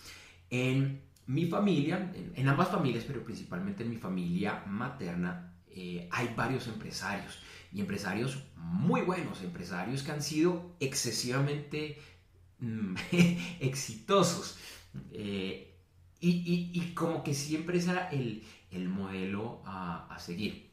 En 0.52 1.02
mi 1.28 1.46
familia, 1.46 2.12
en, 2.16 2.48
ambas 2.48 2.70
familias, 2.70 3.04
pero 3.06 3.24
principalmente 3.24 3.84
en 3.84 3.90
mi 3.90 3.98
familia 3.98 4.64
materna, 4.68 5.54
eh, 5.68 6.08
hay 6.12 6.34
varios 6.36 6.68
empresarios 6.68 7.40
y 7.72 7.82
empresarios 7.82 8.44
muy 8.56 9.02
buenos, 9.02 9.42
empresarios 9.42 10.04
que 10.04 10.12
han 10.12 10.22
sido 10.22 10.76
excesivamente 10.80 11.98
mm, 12.60 12.96
exitosos. 13.60 14.58
Eh, 15.12 15.70
y, 16.20 16.72
y, 16.74 16.94
como 16.94 17.22
que 17.22 17.34
siempre 17.34 17.80
es 17.80 17.88
el, 18.12 18.44
el 18.72 18.90
modelo 18.90 19.62
a, 19.66 20.16
seguir. 20.20 20.72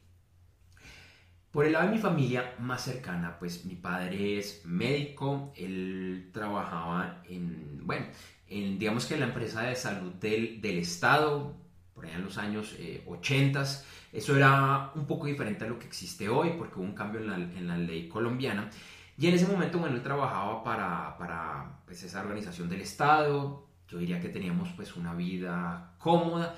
Por 1.51 1.65
el 1.65 1.73
lado 1.73 1.87
de 1.87 1.95
mi 1.95 1.99
familia 1.99 2.55
más 2.59 2.85
cercana, 2.85 3.37
pues 3.37 3.65
mi 3.65 3.75
padre 3.75 4.39
es 4.39 4.65
médico, 4.65 5.51
él 5.57 6.29
trabajaba 6.31 7.21
en, 7.27 7.85
bueno, 7.85 8.05
en, 8.51 8.77
digamos 8.77 9.05
que 9.05 9.17
la 9.17 9.25
empresa 9.25 9.63
de 9.63 9.75
salud 9.75 10.11
del, 10.13 10.61
del 10.61 10.77
Estado, 10.79 11.55
por 11.93 12.05
allá 12.05 12.15
en 12.15 12.25
los 12.25 12.37
años 12.37 12.75
80. 13.07 13.63
Eh, 13.63 13.65
Eso 14.13 14.35
era 14.35 14.91
un 14.95 15.05
poco 15.07 15.25
diferente 15.27 15.65
a 15.65 15.67
lo 15.69 15.79
que 15.79 15.87
existe 15.87 16.27
hoy, 16.29 16.51
porque 16.57 16.75
hubo 16.79 16.83
un 16.83 16.93
cambio 16.93 17.21
en 17.21 17.27
la, 17.27 17.35
en 17.35 17.67
la 17.67 17.77
ley 17.77 18.07
colombiana. 18.07 18.69
Y 19.17 19.27
en 19.27 19.35
ese 19.35 19.47
momento, 19.47 19.79
bueno, 19.79 19.95
él 19.95 20.01
trabajaba 20.03 20.63
para, 20.63 21.17
para 21.17 21.81
pues, 21.85 22.03
esa 22.03 22.21
organización 22.21 22.69
del 22.69 22.81
Estado. 22.81 23.67
Yo 23.87 23.97
diría 23.97 24.19
que 24.21 24.29
teníamos 24.29 24.69
pues 24.75 24.95
una 24.95 25.13
vida 25.13 25.95
cómoda. 25.99 26.55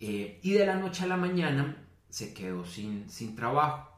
Eh, 0.00 0.40
y 0.42 0.52
de 0.52 0.66
la 0.66 0.76
noche 0.76 1.04
a 1.04 1.06
la 1.06 1.16
mañana 1.16 1.76
se 2.08 2.32
quedó 2.34 2.64
sin, 2.64 3.08
sin 3.10 3.34
trabajo 3.34 3.90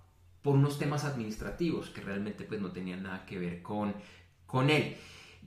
por 0.43 0.55
unos 0.55 0.79
temas 0.79 1.05
administrativos 1.05 1.91
que 1.91 2.00
realmente 2.00 2.45
pues 2.45 2.61
no 2.61 2.71
tenían 2.71 3.03
nada 3.03 3.26
que 3.26 3.38
ver 3.38 3.62
con, 3.62 3.95
con 4.47 4.71
él. 4.71 4.97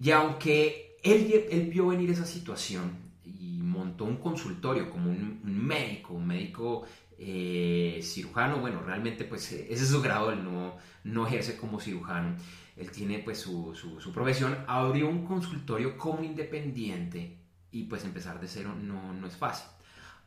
Y 0.01 0.11
aunque 0.11 0.88
él, 1.03 1.69
vio 1.71 1.87
venir 1.87 2.09
esa 2.09 2.25
situación 2.25 2.97
y 3.23 3.59
montó 3.61 4.05
un 4.05 4.17
consultorio 4.17 4.89
como 4.89 5.09
un, 5.09 5.41
médico, 5.43 6.13
un 6.13 6.27
médico 6.27 6.85
eh, 7.17 7.99
cirujano, 8.03 8.59
bueno, 8.59 8.81
realmente 8.81 9.25
pues 9.25 9.51
ese 9.51 9.73
es 9.73 9.89
su 9.89 10.01
grado, 10.01 10.31
él 10.31 10.39
no, 11.03 11.27
ejerce 11.27 11.57
como 11.57 11.79
cirujano, 11.79 12.35
él 12.75 12.91
tiene 12.91 13.19
pues 13.19 13.39
su, 13.39 13.73
profesión, 14.13 14.57
abrió 14.67 15.09
un 15.09 15.25
consultorio 15.25 15.97
como 15.97 16.23
independiente 16.23 17.37
y 17.71 17.83
pues 17.83 18.03
empezar 18.03 18.39
de 18.39 18.47
cero 18.47 18.73
no, 18.79 19.13
no 19.13 19.27
es 19.27 19.35
fácil. 19.35 19.67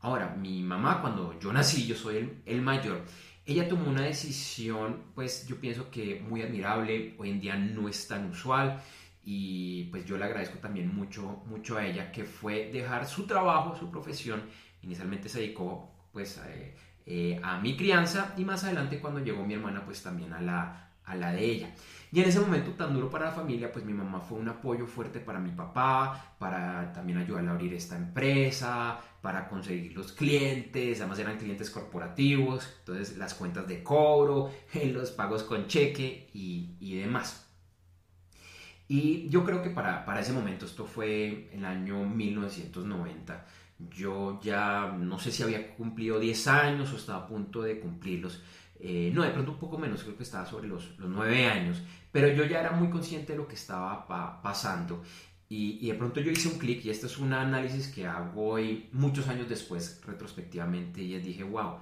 Ahora, 0.01 0.35
mi 0.35 0.63
mamá 0.63 1.01
cuando 1.01 1.39
yo 1.39 1.53
nací, 1.53 1.87
yo 1.87 1.95
soy 1.95 2.43
el 2.45 2.63
mayor, 2.63 3.05
ella 3.45 3.69
tomó 3.69 3.91
una 3.91 4.03
decisión, 4.03 5.03
pues 5.15 5.47
yo 5.47 5.57
pienso 5.57 5.91
que 5.91 6.21
muy 6.21 6.43
admirable, 6.43 7.15
hoy 7.19 7.31
en 7.31 7.41
día 7.41 7.57
no 7.57 7.89
es 7.89 8.07
tan 8.07 8.31
usual 8.31 8.81
y 9.25 9.85
pues 9.85 10.05
yo 10.05 10.17
le 10.17 10.25
agradezco 10.25 10.59
también 10.59 10.95
mucho, 10.95 11.43
mucho 11.47 11.77
a 11.77 11.87
ella, 11.87 12.11
que 12.13 12.25
fue 12.25 12.71
dejar 12.73 13.07
su 13.07 13.27
trabajo, 13.27 13.77
su 13.77 13.91
profesión, 13.91 14.43
inicialmente 14.83 15.29
se 15.29 15.41
dedicó 15.41 15.91
pues 16.13 16.41
eh, 16.47 16.75
eh, 17.07 17.41
a 17.43 17.59
mi 17.59 17.77
crianza 17.77 18.35
y 18.37 18.45
más 18.45 18.65
adelante 18.65 19.01
cuando 19.01 19.21
llegó 19.21 19.45
mi 19.45 19.55
hermana 19.55 19.85
pues 19.85 20.03
también 20.03 20.33
a 20.33 20.41
la, 20.41 20.91
a 21.05 21.15
la 21.15 21.33
de 21.33 21.45
ella. 21.45 21.75
Y 22.15 22.21
en 22.21 22.29
ese 22.29 22.41
momento 22.41 22.73
tan 22.73 22.93
duro 22.93 23.09
para 23.11 23.27
la 23.27 23.33
familia, 23.33 23.73
pues 23.73 23.87
mi 23.87 23.95
mamá 23.95 24.21
fue 24.21 24.39
un 24.39 24.47
apoyo 24.47 24.87
fuerte 24.87 25.19
para 25.19 25.39
mi 25.39 25.51
papá, 25.51 26.35
para 26.39 26.93
también 26.93 27.17
ayudarle 27.19 27.49
a 27.49 27.53
abrir 27.53 27.73
esta 27.73 27.97
empresa, 27.97 29.01
para 29.23 29.49
conseguir 29.49 29.95
los 29.95 30.13
clientes, 30.13 31.01
además 31.01 31.19
eran 31.21 31.39
clientes 31.39 31.71
corporativos, 31.71 32.69
entonces 32.81 33.17
las 33.17 33.33
cuentas 33.33 33.67
de 33.67 33.83
cobro, 33.83 34.51
los 34.93 35.11
pagos 35.13 35.43
con 35.45 35.69
cheque 35.69 36.29
y, 36.35 36.97
demás. 36.97 37.49
Y 38.93 39.27
yo 39.31 39.43
creo 39.43 39.63
que 39.63 39.71
para, 39.71 40.05
para, 40.05 40.21
ese 40.21 40.35
momento, 40.35 40.67
esto 40.67 40.85
fue 40.85 41.49
el 41.51 41.65
año 41.65 42.05
1990, 42.05 43.47
yo 43.89 44.39
ya 44.43 44.95
no 44.99 45.19
sé 45.19 45.33
si 45.33 45.43
había 45.43 45.75
cumplido 45.75 46.21
10 46.21 46.47
años 46.49 46.93
o 46.93 46.97
estaba 46.97 47.25
a 47.25 47.27
punto 47.27 47.63
de 47.63 47.81
cumplirlos, 47.81 48.43
eh, 48.79 49.11
no, 49.15 49.23
de 49.23 49.31
pronto 49.31 49.53
un 49.53 49.59
poco 49.59 49.79
menos, 49.79 50.03
creo 50.03 50.15
que 50.15 50.25
estaba 50.25 50.45
sobre 50.45 50.69
los, 50.69 50.99
los 50.99 51.09
9 51.09 51.47
años, 51.47 51.81
pero 52.13 52.29
yo 52.29 52.45
ya 52.45 52.61
era 52.61 52.73
muy 52.73 52.91
consciente 52.91 53.33
de 53.33 53.39
lo 53.39 53.49
que 53.49 53.55
estaba 53.55 54.07
pasando 54.43 55.03
y, 55.49 55.89
de 55.89 55.95
pronto 55.95 56.21
yo 56.21 56.31
hice 56.31 56.49
un 56.49 56.59
clic 56.59 56.85
y 56.85 56.91
este 56.91 57.07
es 57.07 57.17
un 57.17 57.33
análisis 57.33 57.89
que 57.89 58.07
hago 58.07 58.47
hoy 58.47 58.91
muchos 58.93 59.27
años 59.27 59.49
después 59.49 60.03
retrospectivamente 60.07 61.01
y 61.01 61.19
dije, 61.19 61.45
wow, 61.45 61.79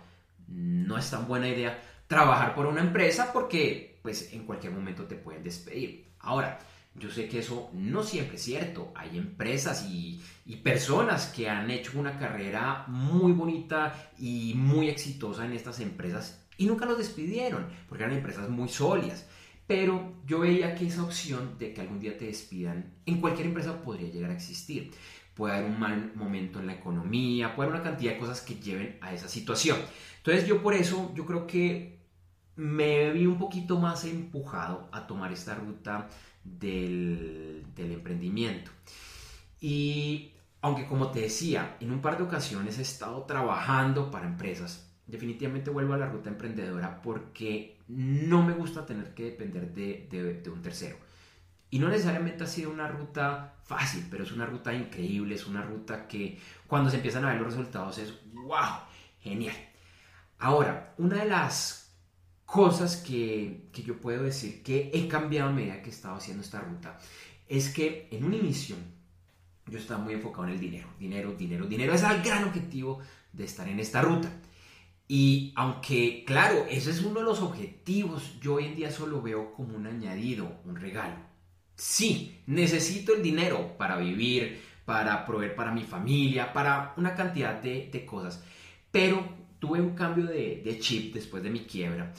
no 0.46 0.96
es 0.96 1.10
tan 1.10 1.26
buena 1.26 1.48
idea 1.48 1.82
trabajar 2.06 2.54
por 2.54 2.66
una 2.66 2.82
empresa 2.82 3.32
porque 3.32 3.98
pues 4.00 4.32
en 4.32 4.46
cualquier 4.46 4.72
momento 4.72 5.06
te 5.06 5.16
pueden 5.16 5.42
despedir. 5.42 6.06
Ahora, 6.20 6.60
yo 6.94 7.10
sé 7.10 7.28
que 7.28 7.38
eso 7.38 7.70
no 7.72 8.02
siempre 8.02 8.36
es 8.36 8.42
cierto. 8.42 8.92
Hay 8.94 9.16
empresas 9.16 9.86
y, 9.88 10.22
personas 10.64 11.26
que 11.28 11.48
han 11.48 11.70
hecho 11.70 11.98
una 11.98 12.18
carrera 12.18 12.84
muy 12.88 13.32
bonita 13.32 14.10
y 14.18 14.52
muy 14.56 14.88
exitosa 14.88 15.46
en 15.46 15.52
estas 15.52 15.80
empresas 15.80 16.44
y 16.58 16.66
nunca 16.66 16.84
los 16.84 16.98
despidieron, 16.98 17.66
porque 17.88 18.04
eran 18.04 18.16
empresas 18.16 18.50
muy 18.50 18.68
sólidas. 18.68 19.26
Pero 19.66 20.16
yo 20.26 20.40
veía 20.40 20.74
que 20.74 20.88
esa 20.88 21.04
opción 21.04 21.56
de 21.58 21.72
que 21.72 21.80
algún 21.80 22.00
día 22.00 22.18
te 22.18 22.26
despidan 22.26 22.92
en 23.06 23.20
cualquier 23.20 23.46
empresa 23.46 23.80
podría 23.82 24.10
llegar 24.10 24.30
a 24.30 24.34
existir. 24.34 24.90
Puede 25.34 25.54
haber 25.54 25.70
un 25.70 25.78
mal 25.78 26.12
momento 26.16 26.58
en 26.58 26.66
la 26.66 26.74
economía, 26.74 27.54
puede 27.54 27.68
haber 27.68 27.80
una 27.80 27.90
cantidad 27.90 28.12
de 28.12 28.18
cosas 28.18 28.40
que 28.42 28.56
lleven 28.56 28.98
a 29.00 29.14
esa 29.14 29.28
situación. 29.28 29.78
Entonces 30.18 30.46
yo 30.46 30.60
por 30.62 30.74
eso, 30.74 31.12
yo 31.14 31.24
creo 31.24 31.46
que 31.46 32.00
me 32.56 33.10
vi 33.12 33.24
un 33.24 33.38
poquito 33.38 33.78
más 33.78 34.04
empujado 34.04 34.88
a 34.92 35.06
tomar 35.06 35.32
esta 35.32 35.54
ruta 35.54 36.08
del, 36.44 37.64
emprendimiento. 37.76 38.70
Y 39.60 40.32
aunque 40.62 40.86
como 40.86 41.10
te 41.10 41.20
decía, 41.20 41.76
en 41.80 41.90
un 41.90 42.00
par 42.00 42.16
de 42.16 42.24
ocasiones 42.24 42.78
he 42.78 42.82
estado 42.82 43.22
trabajando 43.24 44.10
para 44.10 44.26
empresas, 44.26 44.90
definitivamente 45.06 45.70
vuelvo 45.70 45.94
a 45.94 45.98
la 45.98 46.06
ruta 46.06 46.30
emprendedora 46.30 47.02
porque 47.02 47.78
no 47.88 48.42
me 48.42 48.52
gusta 48.52 48.86
tener 48.86 49.14
que 49.14 49.24
depender 49.24 49.72
de, 49.72 50.50
un 50.52 50.62
tercero. 50.62 50.96
Y 51.70 51.78
no 51.78 51.88
necesariamente 51.88 52.44
ha 52.44 52.48
sido 52.48 52.70
una 52.70 52.88
ruta 52.88 53.54
fácil, 53.64 54.06
pero 54.10 54.24
es 54.24 54.32
una 54.32 54.46
ruta 54.46 54.74
increíble, 54.74 55.36
es 55.36 55.46
una 55.46 55.62
ruta 55.62 56.08
que 56.08 56.38
cuando 56.66 56.90
se 56.90 56.96
empiezan 56.96 57.24
a 57.24 57.28
ver 57.28 57.40
los 57.40 57.54
resultados 57.54 57.98
es 57.98 58.14
wow, 58.32 58.80
genial. 59.20 59.56
Ahora, 60.38 60.94
una 60.98 61.16
de 61.16 61.26
las 61.26 61.79
cosas 62.50 62.96
que, 62.96 63.68
que 63.72 63.82
yo 63.82 64.00
puedo 64.00 64.24
decir 64.24 64.62
que 64.62 64.90
he 64.92 65.06
cambiado 65.06 65.50
a 65.50 65.52
medida 65.52 65.82
que 65.82 65.90
he 65.90 65.92
estado 65.92 66.16
haciendo 66.16 66.42
esta 66.42 66.60
ruta 66.60 66.98
es 67.48 67.68
que 67.68 68.08
en 68.10 68.24
un 68.24 68.34
inicio 68.34 68.76
yo 69.66 69.78
estaba 69.78 70.02
muy 70.02 70.14
enfocado 70.14 70.44
en 70.44 70.54
el 70.54 70.60
dinero, 70.60 70.88
dinero, 70.98 71.32
dinero, 71.32 71.66
dinero. 71.66 71.94
Ese 71.94 72.06
es 72.06 72.12
el 72.12 72.22
gran 72.22 72.44
objetivo 72.44 73.00
de 73.32 73.44
estar 73.44 73.68
en 73.68 73.78
esta 73.78 74.02
ruta. 74.02 74.30
Y 75.06 75.52
aunque, 75.56 76.24
claro, 76.24 76.66
ese 76.70 76.90
es 76.90 77.02
uno 77.02 77.20
de 77.20 77.26
los 77.26 77.40
objetivos, 77.40 78.38
yo 78.40 78.54
hoy 78.54 78.66
en 78.66 78.76
día 78.76 78.90
solo 78.90 79.20
veo 79.20 79.52
como 79.54 79.76
un 79.76 79.86
añadido, 79.86 80.60
un 80.64 80.76
regalo. 80.76 81.16
Sí, 81.74 82.40
necesito 82.46 83.14
el 83.14 83.22
dinero 83.22 83.76
para 83.76 83.96
vivir, 83.96 84.60
para 84.84 85.24
proveer 85.26 85.54
para 85.54 85.72
mi 85.72 85.82
familia, 85.82 86.52
para 86.52 86.94
una 86.96 87.14
cantidad 87.14 87.60
de, 87.60 88.06
cosas. 88.06 88.44
Pero 88.92 89.24
tuve 89.58 89.80
un 89.80 89.94
cambio 89.96 90.26
de, 90.26 90.78
chip 90.80 91.14
después 91.14 91.42
de 91.42 91.50
mi 91.50 91.60
quiebra. 91.60 92.12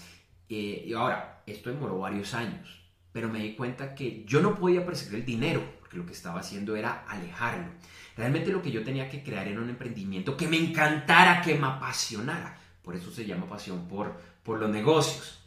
Eh, 0.51 0.83
y 0.85 0.93
ahora, 0.93 1.43
esto 1.47 1.69
demoró 1.71 1.99
varios 1.99 2.33
años, 2.33 2.83
pero 3.11 3.29
me 3.29 3.39
di 3.39 3.55
cuenta 3.55 3.95
que 3.95 4.23
yo 4.25 4.41
no 4.41 4.55
podía 4.55 4.85
perseguir 4.85 5.19
el 5.19 5.25
dinero, 5.25 5.63
porque 5.79 5.97
lo 5.97 6.05
que 6.05 6.13
estaba 6.13 6.41
haciendo 6.41 6.75
era 6.75 7.05
alejarlo. 7.07 7.71
Realmente 8.15 8.51
lo 8.51 8.61
que 8.61 8.71
yo 8.71 8.83
tenía 8.83 9.09
que 9.09 9.23
crear 9.23 9.47
era 9.47 9.61
un 9.61 9.69
emprendimiento 9.69 10.37
que 10.37 10.47
me 10.47 10.57
encantara, 10.57 11.41
que 11.41 11.57
me 11.57 11.67
apasionara 11.67 12.61
por 12.83 12.95
eso 12.95 13.11
se 13.11 13.25
llama 13.25 13.47
pasión 13.47 13.87
por, 13.87 14.19
por 14.43 14.59
los 14.59 14.69
negocios. 14.69 15.39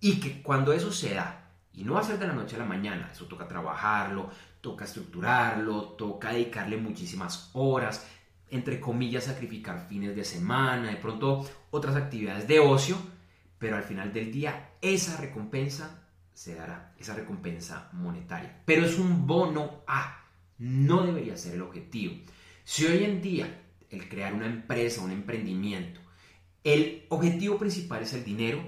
Y 0.00 0.18
que 0.18 0.42
cuando 0.42 0.72
eso 0.72 0.90
se 0.92 1.14
da, 1.14 1.50
y 1.74 1.84
no 1.84 1.94
va 1.94 2.00
a 2.00 2.04
ser 2.04 2.18
de 2.18 2.26
la 2.26 2.32
noche 2.32 2.56
a 2.56 2.60
la 2.60 2.64
mañana, 2.64 3.10
eso 3.12 3.26
toca 3.26 3.46
trabajarlo, 3.46 4.30
toca 4.60 4.86
estructurarlo, 4.86 5.90
toca 5.90 6.32
dedicarle 6.32 6.76
muchísimas 6.78 7.50
horas, 7.52 8.06
entre 8.48 8.80
comillas, 8.80 9.24
sacrificar 9.24 9.86
fines 9.88 10.16
de 10.16 10.24
semana, 10.24 10.90
de 10.90 10.96
pronto 10.96 11.48
otras 11.70 11.96
actividades 11.96 12.48
de 12.48 12.58
ocio, 12.60 12.96
pero 13.60 13.76
al 13.76 13.84
final 13.84 14.12
del 14.12 14.32
día 14.32 14.70
esa 14.80 15.18
recompensa 15.18 16.08
se 16.32 16.54
dará, 16.54 16.94
esa 16.98 17.14
recompensa 17.14 17.90
monetaria. 17.92 18.62
Pero 18.64 18.86
es 18.86 18.98
un 18.98 19.26
bono 19.26 19.84
A, 19.86 20.24
no 20.58 21.04
debería 21.04 21.36
ser 21.36 21.54
el 21.54 21.62
objetivo. 21.62 22.14
Si 22.64 22.86
hoy 22.86 23.04
en 23.04 23.20
día 23.20 23.62
el 23.90 24.08
crear 24.08 24.32
una 24.32 24.46
empresa, 24.46 25.02
un 25.02 25.10
emprendimiento, 25.12 26.00
el 26.64 27.04
objetivo 27.10 27.58
principal 27.58 28.02
es 28.02 28.14
el 28.14 28.24
dinero. 28.24 28.62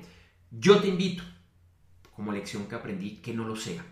Yo 0.50 0.80
te 0.80 0.88
invito, 0.88 1.22
como 2.14 2.30
lección 2.30 2.66
que 2.66 2.74
aprendí, 2.74 3.16
que 3.16 3.32
no 3.32 3.44
lo 3.44 3.56
sea. 3.56 3.84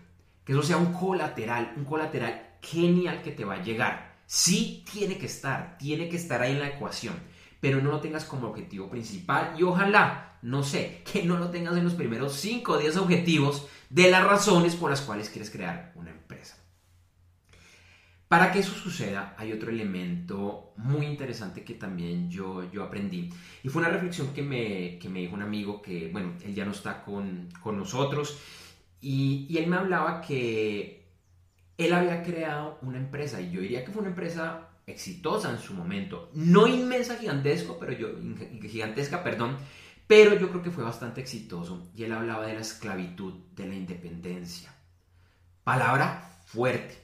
Que 0.45 0.53
eso 0.53 0.61
sea 0.61 0.77
un 0.77 0.93
colateral, 0.93 1.73
un 1.77 1.85
colateral 1.85 2.57
genial 2.61 3.23
que 3.23 3.31
te 3.31 3.45
va 3.45 3.55
a 3.55 3.63
llegar. 3.63 4.19
Sí 4.27 4.85
tiene 4.91 5.17
que 5.17 5.25
estar, 5.25 5.77
tiene 5.79 6.07
que 6.07 6.17
estar 6.17 6.41
ahí 6.41 6.51
en 6.53 6.59
la 6.59 6.69
ecuación, 6.69 7.15
pero 7.61 7.79
no 7.79 7.91
lo 7.91 8.01
tengas 8.01 8.25
como 8.25 8.47
objetivo 8.47 8.89
principal 8.89 9.53
y 9.57 9.63
ojalá, 9.63 10.39
no 10.41 10.63
sé, 10.63 11.03
que 11.09 11.23
no 11.23 11.37
lo 11.37 11.49
tengas 11.49 11.77
en 11.77 11.85
los 11.85 11.93
primeros 11.93 12.33
5 12.33 12.73
o 12.73 12.77
10 12.77 12.97
objetivos 12.97 13.67
de 13.89 14.11
las 14.11 14.25
razones 14.25 14.75
por 14.75 14.89
las 14.89 15.01
cuales 15.01 15.29
quieres 15.29 15.51
crear 15.51 15.93
una 15.95 16.09
empresa. 16.09 16.57
Para 18.27 18.51
que 18.51 18.59
eso 18.59 18.73
suceda, 18.73 19.35
hay 19.37 19.51
otro 19.51 19.69
elemento 19.69 20.73
muy 20.77 21.05
interesante 21.05 21.65
que 21.65 21.73
también 21.73 22.31
yo, 22.31 22.69
yo 22.71 22.81
aprendí. 22.81 23.29
Y 23.61 23.67
fue 23.67 23.81
una 23.81 23.91
reflexión 23.91 24.33
que 24.33 24.41
me, 24.41 24.97
que 24.99 25.09
me 25.09 25.19
dijo 25.19 25.35
un 25.35 25.41
amigo 25.41 25.81
que, 25.81 26.09
bueno, 26.11 26.33
él 26.41 26.55
ya 26.55 26.63
no 26.63 26.71
está 26.71 27.03
con, 27.03 27.49
con 27.61 27.77
nosotros. 27.77 28.39
Y, 29.01 29.47
y, 29.49 29.57
él 29.57 29.67
me 29.67 29.75
hablaba 29.75 30.21
que 30.21 31.09
él 31.77 31.91
había 31.91 32.23
creado 32.23 32.79
una 32.83 32.99
empresa. 32.99 33.41
Y 33.41 33.51
yo 33.51 33.59
diría 33.59 33.83
que 33.83 33.91
fue 33.91 33.99
una 33.99 34.11
empresa 34.11 34.69
exitosa 34.85 35.51
en 35.51 35.59
su 35.59 35.73
momento. 35.73 36.31
No 36.33 36.67
inmensa, 36.67 37.17
gigantesco, 37.17 37.77
pero 37.79 37.93
yo, 37.93 38.09
gigantesca, 38.61 39.23
perdón. 39.23 39.57
pero 40.07 40.37
yo 40.37 40.49
creo 40.49 40.61
que 40.61 40.71
fue 40.71 40.83
bastante 40.83 41.21
exitoso 41.21 41.91
y 41.95 42.03
él 42.03 42.11
hablaba 42.11 42.45
de 42.45 42.55
la 42.55 42.61
esclavitud, 42.61 43.33
de 43.55 43.67
la 43.67 43.75
independencia. 43.75 44.73
Palabra 45.63 46.41
fuerte. 46.45 46.97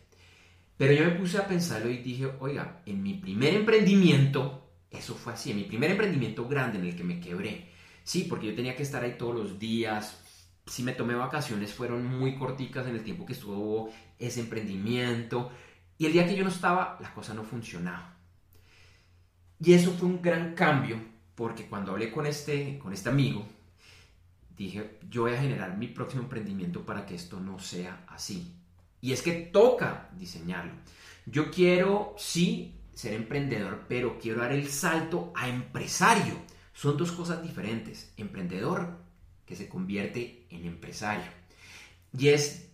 Pero 0.78 0.94
yo 0.94 1.06
me 1.06 1.12
puse 1.12 1.38
a 1.38 1.48
pensarlo 1.48 1.90
y 1.90 1.98
dije, 1.98 2.30
oiga, 2.40 2.82
en 2.86 3.02
mi 3.02 3.16
primer 3.16 3.56
emprendimiento, 3.56 4.70
eso 4.92 5.16
fue 5.16 5.34
así, 5.34 5.52
en 5.52 5.58
mi 5.58 5.64
primer 5.64 5.92
emprendimiento 5.92 6.48
grande 6.48 6.78
en 6.78 6.86
el 6.86 6.96
que 6.96 7.04
me 7.04 7.20
quebré, 7.20 7.72
sí, 8.04 8.28
porque 8.30 8.48
yo 8.48 8.56
tenía 8.56 8.76
que 8.76 8.84
estar 8.84 9.04
ahí 9.04 9.16
todos 9.18 9.36
los 9.36 9.58
días, 9.58 10.24
si 10.68 10.84
me 10.84 10.94
tomé 10.94 11.16
vacaciones 11.16 11.74
fueron 11.74 12.06
muy 12.06 12.36
corticas 12.36 12.88
en 12.88 12.96
el 12.96 13.04
tiempo 13.04 13.26
que 13.26 13.34
estuvo 13.34 13.92
ese 14.20 14.42
emprendimiento, 14.42 15.52
y 15.98 16.06
el 16.06 16.14
día 16.14 16.28
que 16.28 16.36
yo 16.36 16.44
no 16.44 16.50
estaba, 16.50 16.98
la 17.02 17.14
cosa 17.14 17.34
no 17.34 17.44
funcionaba. 17.44 18.16
Y 19.60 19.74
eso 19.74 19.92
fue 19.94 20.08
un 20.08 20.22
gran 20.22 20.54
cambio, 20.54 20.98
porque 21.36 21.66
cuando 21.66 21.92
hablé 21.92 22.12
con 22.12 22.26
este, 22.26 22.78
con 22.78 22.94
este 22.94 23.10
amigo, 23.10 23.46
dije, 24.56 25.00
yo 25.10 25.24
voy 25.24 25.34
a 25.34 25.42
generar 25.42 25.78
mi 25.78 25.88
próximo 25.88 26.24
emprendimiento 26.24 26.86
para 26.86 27.06
que 27.06 27.16
esto 27.16 27.40
no 27.40 27.60
sea 27.60 28.04
así. 28.08 28.54
Y 29.02 29.12
es 29.12 29.22
que 29.22 29.34
toca 29.34 30.10
diseñarlo. 30.18 30.74
Yo 31.26 31.52
quiero, 31.52 32.16
sí, 32.18 32.76
ser 32.94 33.14
emprendedor, 33.14 33.86
pero 33.88 34.18
quiero 34.20 34.42
dar 34.42 34.52
el 34.52 34.68
salto 34.70 35.32
a 35.36 35.48
empresario. 35.48 36.36
Son 36.74 36.98
dos 36.98 37.12
cosas 37.12 37.44
diferentes. 37.44 38.12
Emprendedor 38.18 38.98
que 39.46 39.56
se 39.56 39.70
convierte 39.70 40.46
en 40.50 40.66
empresario. 40.66 41.32
Y 42.18 42.30
es 42.30 42.67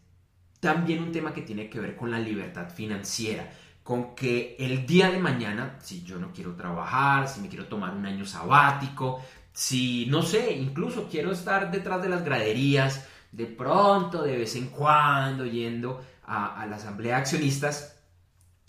también 0.63 1.03
un 1.03 1.12
tema 1.12 1.34
que 1.34 1.41
tiene 1.41 1.70
que 1.70 1.82
ver 1.82 1.98
con 1.98 2.10
la 2.10 2.20
libertad 2.20 2.70
financiera, 2.70 3.51
con 3.84 4.15
que 4.15 4.55
el 4.58 4.86
día 4.88 5.12
de 5.12 5.20
mañana, 5.20 5.77
si 5.82 6.03
yo 6.03 6.17
no 6.17 6.32
quiero 6.32 6.55
trabajar, 6.55 7.27
si 7.27 7.41
me 7.41 7.50
quiero 7.50 7.65
tomar 7.65 7.93
un 7.93 8.05
año 8.05 8.25
sabático, 8.25 9.22
si 9.51 10.05
no 10.05 10.22
sé, 10.22 10.53
incluso 10.53 11.10
quiero 11.12 11.34
estar 11.34 11.70
detrás 11.70 12.01
de 12.01 12.08
las 12.08 12.24
graderías, 12.24 13.05
de 13.34 13.46
pronto, 13.46 14.24
de 14.24 14.38
vez 14.38 14.55
en 14.55 14.67
cuando, 14.67 15.46
yendo 15.46 16.01
a, 16.25 16.65
la 16.65 16.77
asamblea 16.77 17.15
de 17.15 17.22
accionistas, 17.22 18.00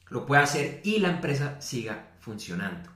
lo 0.08 0.26
pueda 0.26 0.42
hacer 0.42 0.80
y 0.82 0.98
la 0.98 1.10
empresa 1.10 1.60
siga 1.60 2.16
funcionando. 2.18 2.90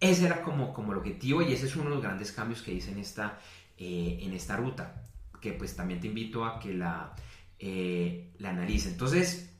Ese 0.00 0.26
era 0.26 0.42
como, 0.42 0.72
como 0.72 0.90
el 0.90 0.98
objetivo 0.98 1.40
y 1.40 1.52
ese 1.52 1.66
es 1.66 1.76
uno 1.76 1.84
de 1.84 1.90
los 1.90 2.02
grandes 2.02 2.32
cambios 2.32 2.62
que 2.62 2.72
hice 2.72 2.90
en 2.90 2.98
esta, 2.98 3.38
eh, 3.78 4.18
en 4.22 4.32
esta 4.32 4.56
ruta, 4.56 5.04
que 5.40 5.52
pues 5.52 5.76
también 5.76 6.00
te 6.00 6.08
invito 6.08 6.44
a 6.44 6.58
que 6.58 6.74
la, 6.74 7.14
eh, 7.60 8.32
la 8.38 8.50
analice. 8.50 8.88
Entonces, 8.88 9.54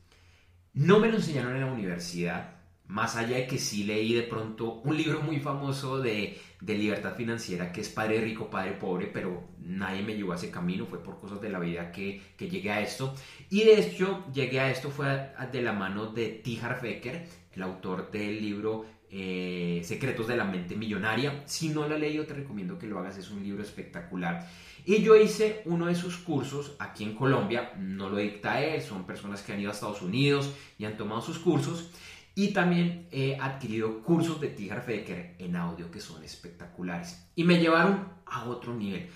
no 0.73 0.99
me 0.99 1.09
lo 1.09 1.17
enseñaron 1.17 1.55
en 1.55 1.61
la 1.61 1.71
universidad, 1.71 2.55
más 2.87 3.15
allá 3.15 3.37
de 3.37 3.47
que 3.47 3.57
sí 3.57 3.83
leí 3.83 4.13
de 4.13 4.23
pronto 4.23 4.81
un 4.83 4.97
libro 4.97 5.21
muy 5.21 5.39
famoso 5.39 5.99
de, 5.99 6.37
de, 6.59 6.77
libertad 6.77 7.15
financiera 7.15 7.71
que 7.71 7.81
es 7.81 7.89
Padre 7.89 8.19
Rico, 8.21 8.49
Padre 8.49 8.73
Pobre, 8.73 9.07
pero 9.07 9.49
nadie 9.59 10.01
me 10.01 10.15
llevó 10.15 10.33
a 10.33 10.35
ese 10.35 10.51
camino, 10.51 10.85
fue 10.85 11.01
por 11.03 11.19
cosas 11.19 11.39
de 11.39 11.49
la 11.49 11.59
vida 11.59 11.91
que, 11.91 12.21
que 12.35 12.49
llegué 12.49 12.71
a 12.71 12.81
esto. 12.81 13.15
Y 13.49 13.63
de 13.63 13.79
hecho 13.79 14.25
llegué 14.33 14.59
a 14.59 14.71
esto 14.71 14.89
fue 14.89 15.31
de 15.51 15.61
la 15.61 15.73
mano 15.73 16.07
de 16.07 16.41
T. 16.43 16.59
Harv 16.61 16.83
el 16.83 17.63
autor 17.63 18.11
del 18.11 18.41
libro 18.41 18.85
eh, 19.11 19.81
Secretos 19.83 20.27
de 20.27 20.37
la 20.37 20.45
Mente 20.45 20.75
Millonaria. 20.75 21.43
Si 21.45 21.69
no 21.69 21.87
lo 21.87 21.95
has 21.95 22.01
leído, 22.01 22.25
te 22.25 22.33
recomiendo 22.33 22.79
que 22.79 22.87
lo 22.87 22.99
hagas, 22.99 23.17
es 23.17 23.29
un 23.29 23.43
libro 23.43 23.61
espectacular. 23.61 24.47
Y 24.85 25.03
yo 25.03 25.15
hice 25.15 25.61
uno 25.65 25.87
de 25.87 25.95
sus 25.95 26.17
cursos 26.17 26.75
aquí 26.79 27.03
en 27.03 27.15
Colombia, 27.15 27.73
no 27.77 28.09
lo 28.09 28.17
dicta 28.17 28.61
él, 28.61 28.81
son 28.81 29.05
personas 29.05 29.41
que 29.41 29.53
han 29.53 29.59
ido 29.59 29.69
a 29.69 29.73
Estados 29.73 30.01
Unidos 30.01 30.51
y 30.77 30.85
han 30.85 30.97
tomado 30.97 31.21
sus 31.21 31.39
cursos. 31.39 31.91
Y 32.33 32.53
también 32.53 33.07
he 33.11 33.35
adquirido 33.35 34.01
cursos 34.01 34.39
de 34.39 34.47
Tiger 34.47 34.81
Faker 34.81 35.35
en 35.37 35.55
audio 35.55 35.91
que 35.91 35.99
son 35.99 36.23
espectaculares. 36.23 37.27
Y 37.35 37.43
me 37.43 37.59
llevaron 37.59 38.07
a 38.25 38.45
otro 38.45 38.73
nivel. 38.73 39.09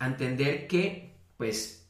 Entender 0.00 0.66
que, 0.66 1.14
pues, 1.36 1.86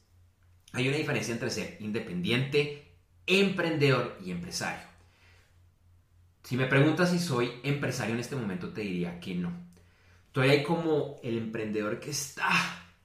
hay 0.73 0.87
una 0.89 0.97
diferencia 0.97 1.33
entre 1.33 1.49
ser 1.49 1.77
independiente, 1.79 2.91
emprendedor 3.25 4.17
y 4.23 4.31
empresario. 4.31 4.92
Si 6.43 6.57
me 6.57 6.67
preguntas 6.67 7.09
si 7.09 7.19
soy 7.19 7.51
empresario 7.63 8.13
en 8.13 8.19
este 8.19 8.35
momento, 8.35 8.69
te 8.69 8.81
diría 8.81 9.19
que 9.19 9.35
no. 9.35 9.51
Estoy 10.27 10.49
ahí 10.49 10.63
como 10.63 11.17
el 11.23 11.37
emprendedor 11.37 11.99
que 11.99 12.11
está 12.11 12.49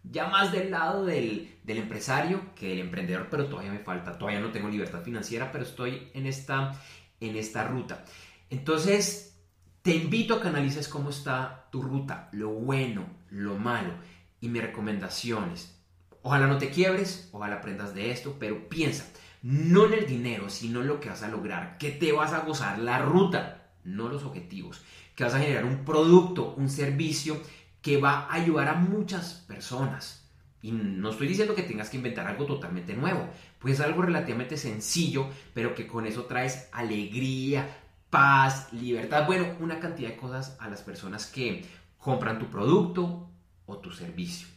ya 0.03 0.29
más 0.29 0.53
del 0.53 0.70
lado 0.70 1.05
del, 1.05 1.59
del 1.62 1.79
empresario 1.79 2.55
que 2.55 2.68
del 2.68 2.81
emprendedor, 2.81 3.29
pero 3.31 3.46
todavía 3.46 3.72
me 3.72 3.79
falta. 3.79 4.18
Todavía 4.18 4.40
no 4.40 4.51
tengo 4.51 4.68
libertad 4.68 5.03
financiera, 5.03 5.53
pero 5.53 5.64
estoy 5.64 6.09
en 6.14 6.27
esta 6.27 6.72
en 7.20 7.37
esta 7.37 7.64
ruta. 7.64 8.05
Entonces, 8.51 9.37
te 9.83 9.94
invito 9.94 10.35
a 10.35 10.42
que 10.42 10.48
analices 10.48 10.88
cómo 10.88 11.11
está 11.11 11.68
tu 11.70 11.83
ruta, 11.83 12.29
lo 12.33 12.51
bueno, 12.51 13.07
lo 13.31 13.57
malo 13.57 13.94
y 14.40 14.48
mis 14.48 14.62
recomendaciones. 14.62 15.74
Ojalá 16.22 16.46
no 16.46 16.59
te 16.59 16.70
quiebres, 16.70 17.29
ojalá 17.33 17.57
aprendas 17.57 17.94
de 17.94 18.11
esto, 18.11 18.37
pero 18.38 18.68
piensa, 18.68 19.07
no 19.42 19.87
en 19.87 19.94
el 19.94 20.07
dinero, 20.07 20.48
sino 20.51 20.81
en 20.81 20.88
lo 20.88 21.01
que 21.01 21.09
vas 21.09 21.22
a 21.22 21.29
lograr, 21.29 21.79
que 21.79 21.90
te 21.90 22.12
vas 22.12 22.33
a 22.33 22.40
gozar, 22.40 22.79
la 22.79 22.98
ruta, 22.98 23.70
no 23.85 24.09
los 24.09 24.24
objetivos, 24.24 24.83
que 25.14 25.24
vas 25.24 25.35
a 25.35 25.40
generar 25.40 25.64
un 25.64 25.85
producto, 25.85 26.55
un 26.57 26.68
servicio 26.68 27.40
que 27.83 27.98
va 27.98 28.27
a 28.27 28.35
ayudar 28.35 28.68
a 28.68 28.74
muchas 28.74 29.44
personas. 29.46 30.29
Y 30.61 30.72
no 30.72 31.11
estoy 31.11 31.29
diciendo 31.29 31.55
que 31.55 31.62
tengas 31.62 31.88
que 31.88 31.98
inventar 31.98 32.27
algo 32.27 32.44
totalmente 32.44 32.94
nuevo, 32.94 33.29
pues 33.61 33.81
algo 33.81 34.03
relativamente 34.03 34.57
sencillo, 34.57 35.29
pero 35.55 35.74
que 35.74 35.87
con 35.87 36.07
eso 36.07 36.24
traes 36.24 36.68
alegría, 36.72 37.68
paz, 38.11 38.72
libertad, 38.72 39.27
bueno, 39.27 39.57
una 39.61 39.79
cantidad 39.79 40.11
de 40.11 40.16
cosas 40.16 40.57
a 40.59 40.68
las 40.68 40.83
personas 40.83 41.27
que 41.27 41.64
compran 41.96 42.40
tu 42.40 42.46
producto 42.46 43.31
o 43.66 43.79
tu 43.79 43.92
servicio. 43.92 44.48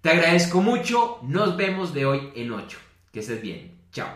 Te 0.00 0.08
agradezco 0.08 0.62
mucho. 0.62 1.18
Nos 1.22 1.56
vemos 1.56 1.92
de 1.92 2.06
hoy 2.06 2.30
en 2.34 2.52
8. 2.52 2.78
Que 3.12 3.20
estés 3.20 3.42
bien. 3.42 3.78
Chao. 3.92 4.08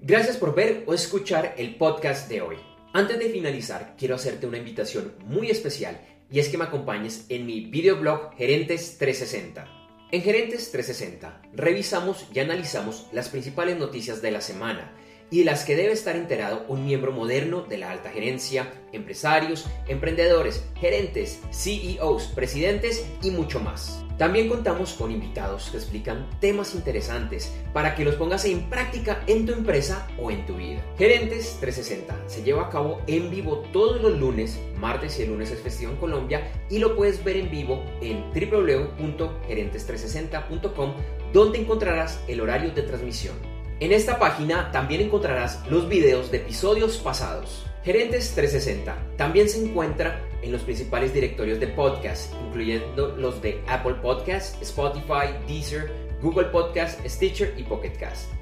Gracias 0.00 0.36
por 0.36 0.54
ver 0.54 0.84
o 0.86 0.94
escuchar 0.94 1.54
el 1.58 1.74
podcast 1.74 2.28
de 2.28 2.40
hoy. 2.40 2.56
Antes 2.92 3.18
de 3.18 3.30
finalizar, 3.30 3.96
quiero 3.98 4.14
hacerte 4.14 4.46
una 4.46 4.58
invitación 4.58 5.12
muy 5.24 5.50
especial 5.50 6.00
y 6.30 6.38
es 6.38 6.48
que 6.48 6.58
me 6.58 6.64
acompañes 6.64 7.26
en 7.28 7.46
mi 7.46 7.66
videoblog 7.66 8.34
Gerentes 8.36 8.96
360. 8.98 9.77
En 10.10 10.22
Gerentes 10.22 10.70
360 10.72 11.42
revisamos 11.52 12.24
y 12.32 12.38
analizamos 12.38 13.08
las 13.12 13.28
principales 13.28 13.76
noticias 13.76 14.22
de 14.22 14.30
la 14.30 14.40
semana 14.40 14.90
y 15.30 15.40
de 15.40 15.44
las 15.44 15.64
que 15.64 15.76
debe 15.76 15.92
estar 15.92 16.16
enterado 16.16 16.64
un 16.68 16.84
miembro 16.84 17.12
moderno 17.12 17.62
de 17.62 17.78
la 17.78 17.90
alta 17.90 18.10
gerencia, 18.10 18.72
empresarios, 18.92 19.66
emprendedores, 19.86 20.64
gerentes, 20.80 21.40
CEOs, 21.52 22.24
presidentes 22.34 23.06
y 23.22 23.30
mucho 23.30 23.60
más. 23.60 24.04
También 24.18 24.48
contamos 24.48 24.92
con 24.94 25.12
invitados 25.12 25.68
que 25.70 25.76
explican 25.76 26.28
temas 26.40 26.74
interesantes 26.74 27.54
para 27.72 27.94
que 27.94 28.04
los 28.04 28.16
pongas 28.16 28.44
en 28.46 28.68
práctica 28.68 29.22
en 29.28 29.46
tu 29.46 29.52
empresa 29.52 30.08
o 30.18 30.32
en 30.32 30.44
tu 30.44 30.56
vida. 30.56 30.84
Gerentes 30.98 31.58
360 31.60 32.28
se 32.28 32.42
lleva 32.42 32.66
a 32.66 32.68
cabo 32.68 33.00
en 33.06 33.30
vivo 33.30 33.58
todos 33.72 34.02
los 34.02 34.18
lunes, 34.18 34.58
martes 34.76 35.20
y 35.20 35.22
el 35.22 35.28
lunes 35.28 35.52
es 35.52 35.60
festivo 35.60 35.92
en 35.92 35.98
Colombia 35.98 36.50
y 36.68 36.80
lo 36.80 36.96
puedes 36.96 37.22
ver 37.22 37.36
en 37.36 37.48
vivo 37.48 37.84
en 38.00 38.24
www.gerentes360.com 38.32 40.94
donde 41.32 41.58
encontrarás 41.58 42.20
el 42.26 42.40
horario 42.40 42.72
de 42.72 42.82
transmisión. 42.82 43.36
En 43.80 43.92
esta 43.92 44.18
página 44.18 44.72
también 44.72 45.02
encontrarás 45.02 45.62
los 45.70 45.88
videos 45.88 46.32
de 46.32 46.38
episodios 46.38 46.96
pasados. 46.96 47.64
Gerentes 47.84 48.34
360 48.34 48.96
también 49.16 49.48
se 49.48 49.64
encuentra 49.64 50.20
en 50.42 50.50
los 50.50 50.62
principales 50.62 51.14
directorios 51.14 51.60
de 51.60 51.68
podcast, 51.68 52.34
incluyendo 52.46 53.14
los 53.16 53.40
de 53.40 53.62
Apple 53.68 53.94
Podcast, 54.02 54.60
Spotify, 54.62 55.28
Deezer, 55.46 55.92
Google 56.20 56.46
Podcast, 56.46 56.98
Stitcher 57.06 57.54
y 57.56 57.62
Pocket 57.62 57.92
Cast. 57.92 58.32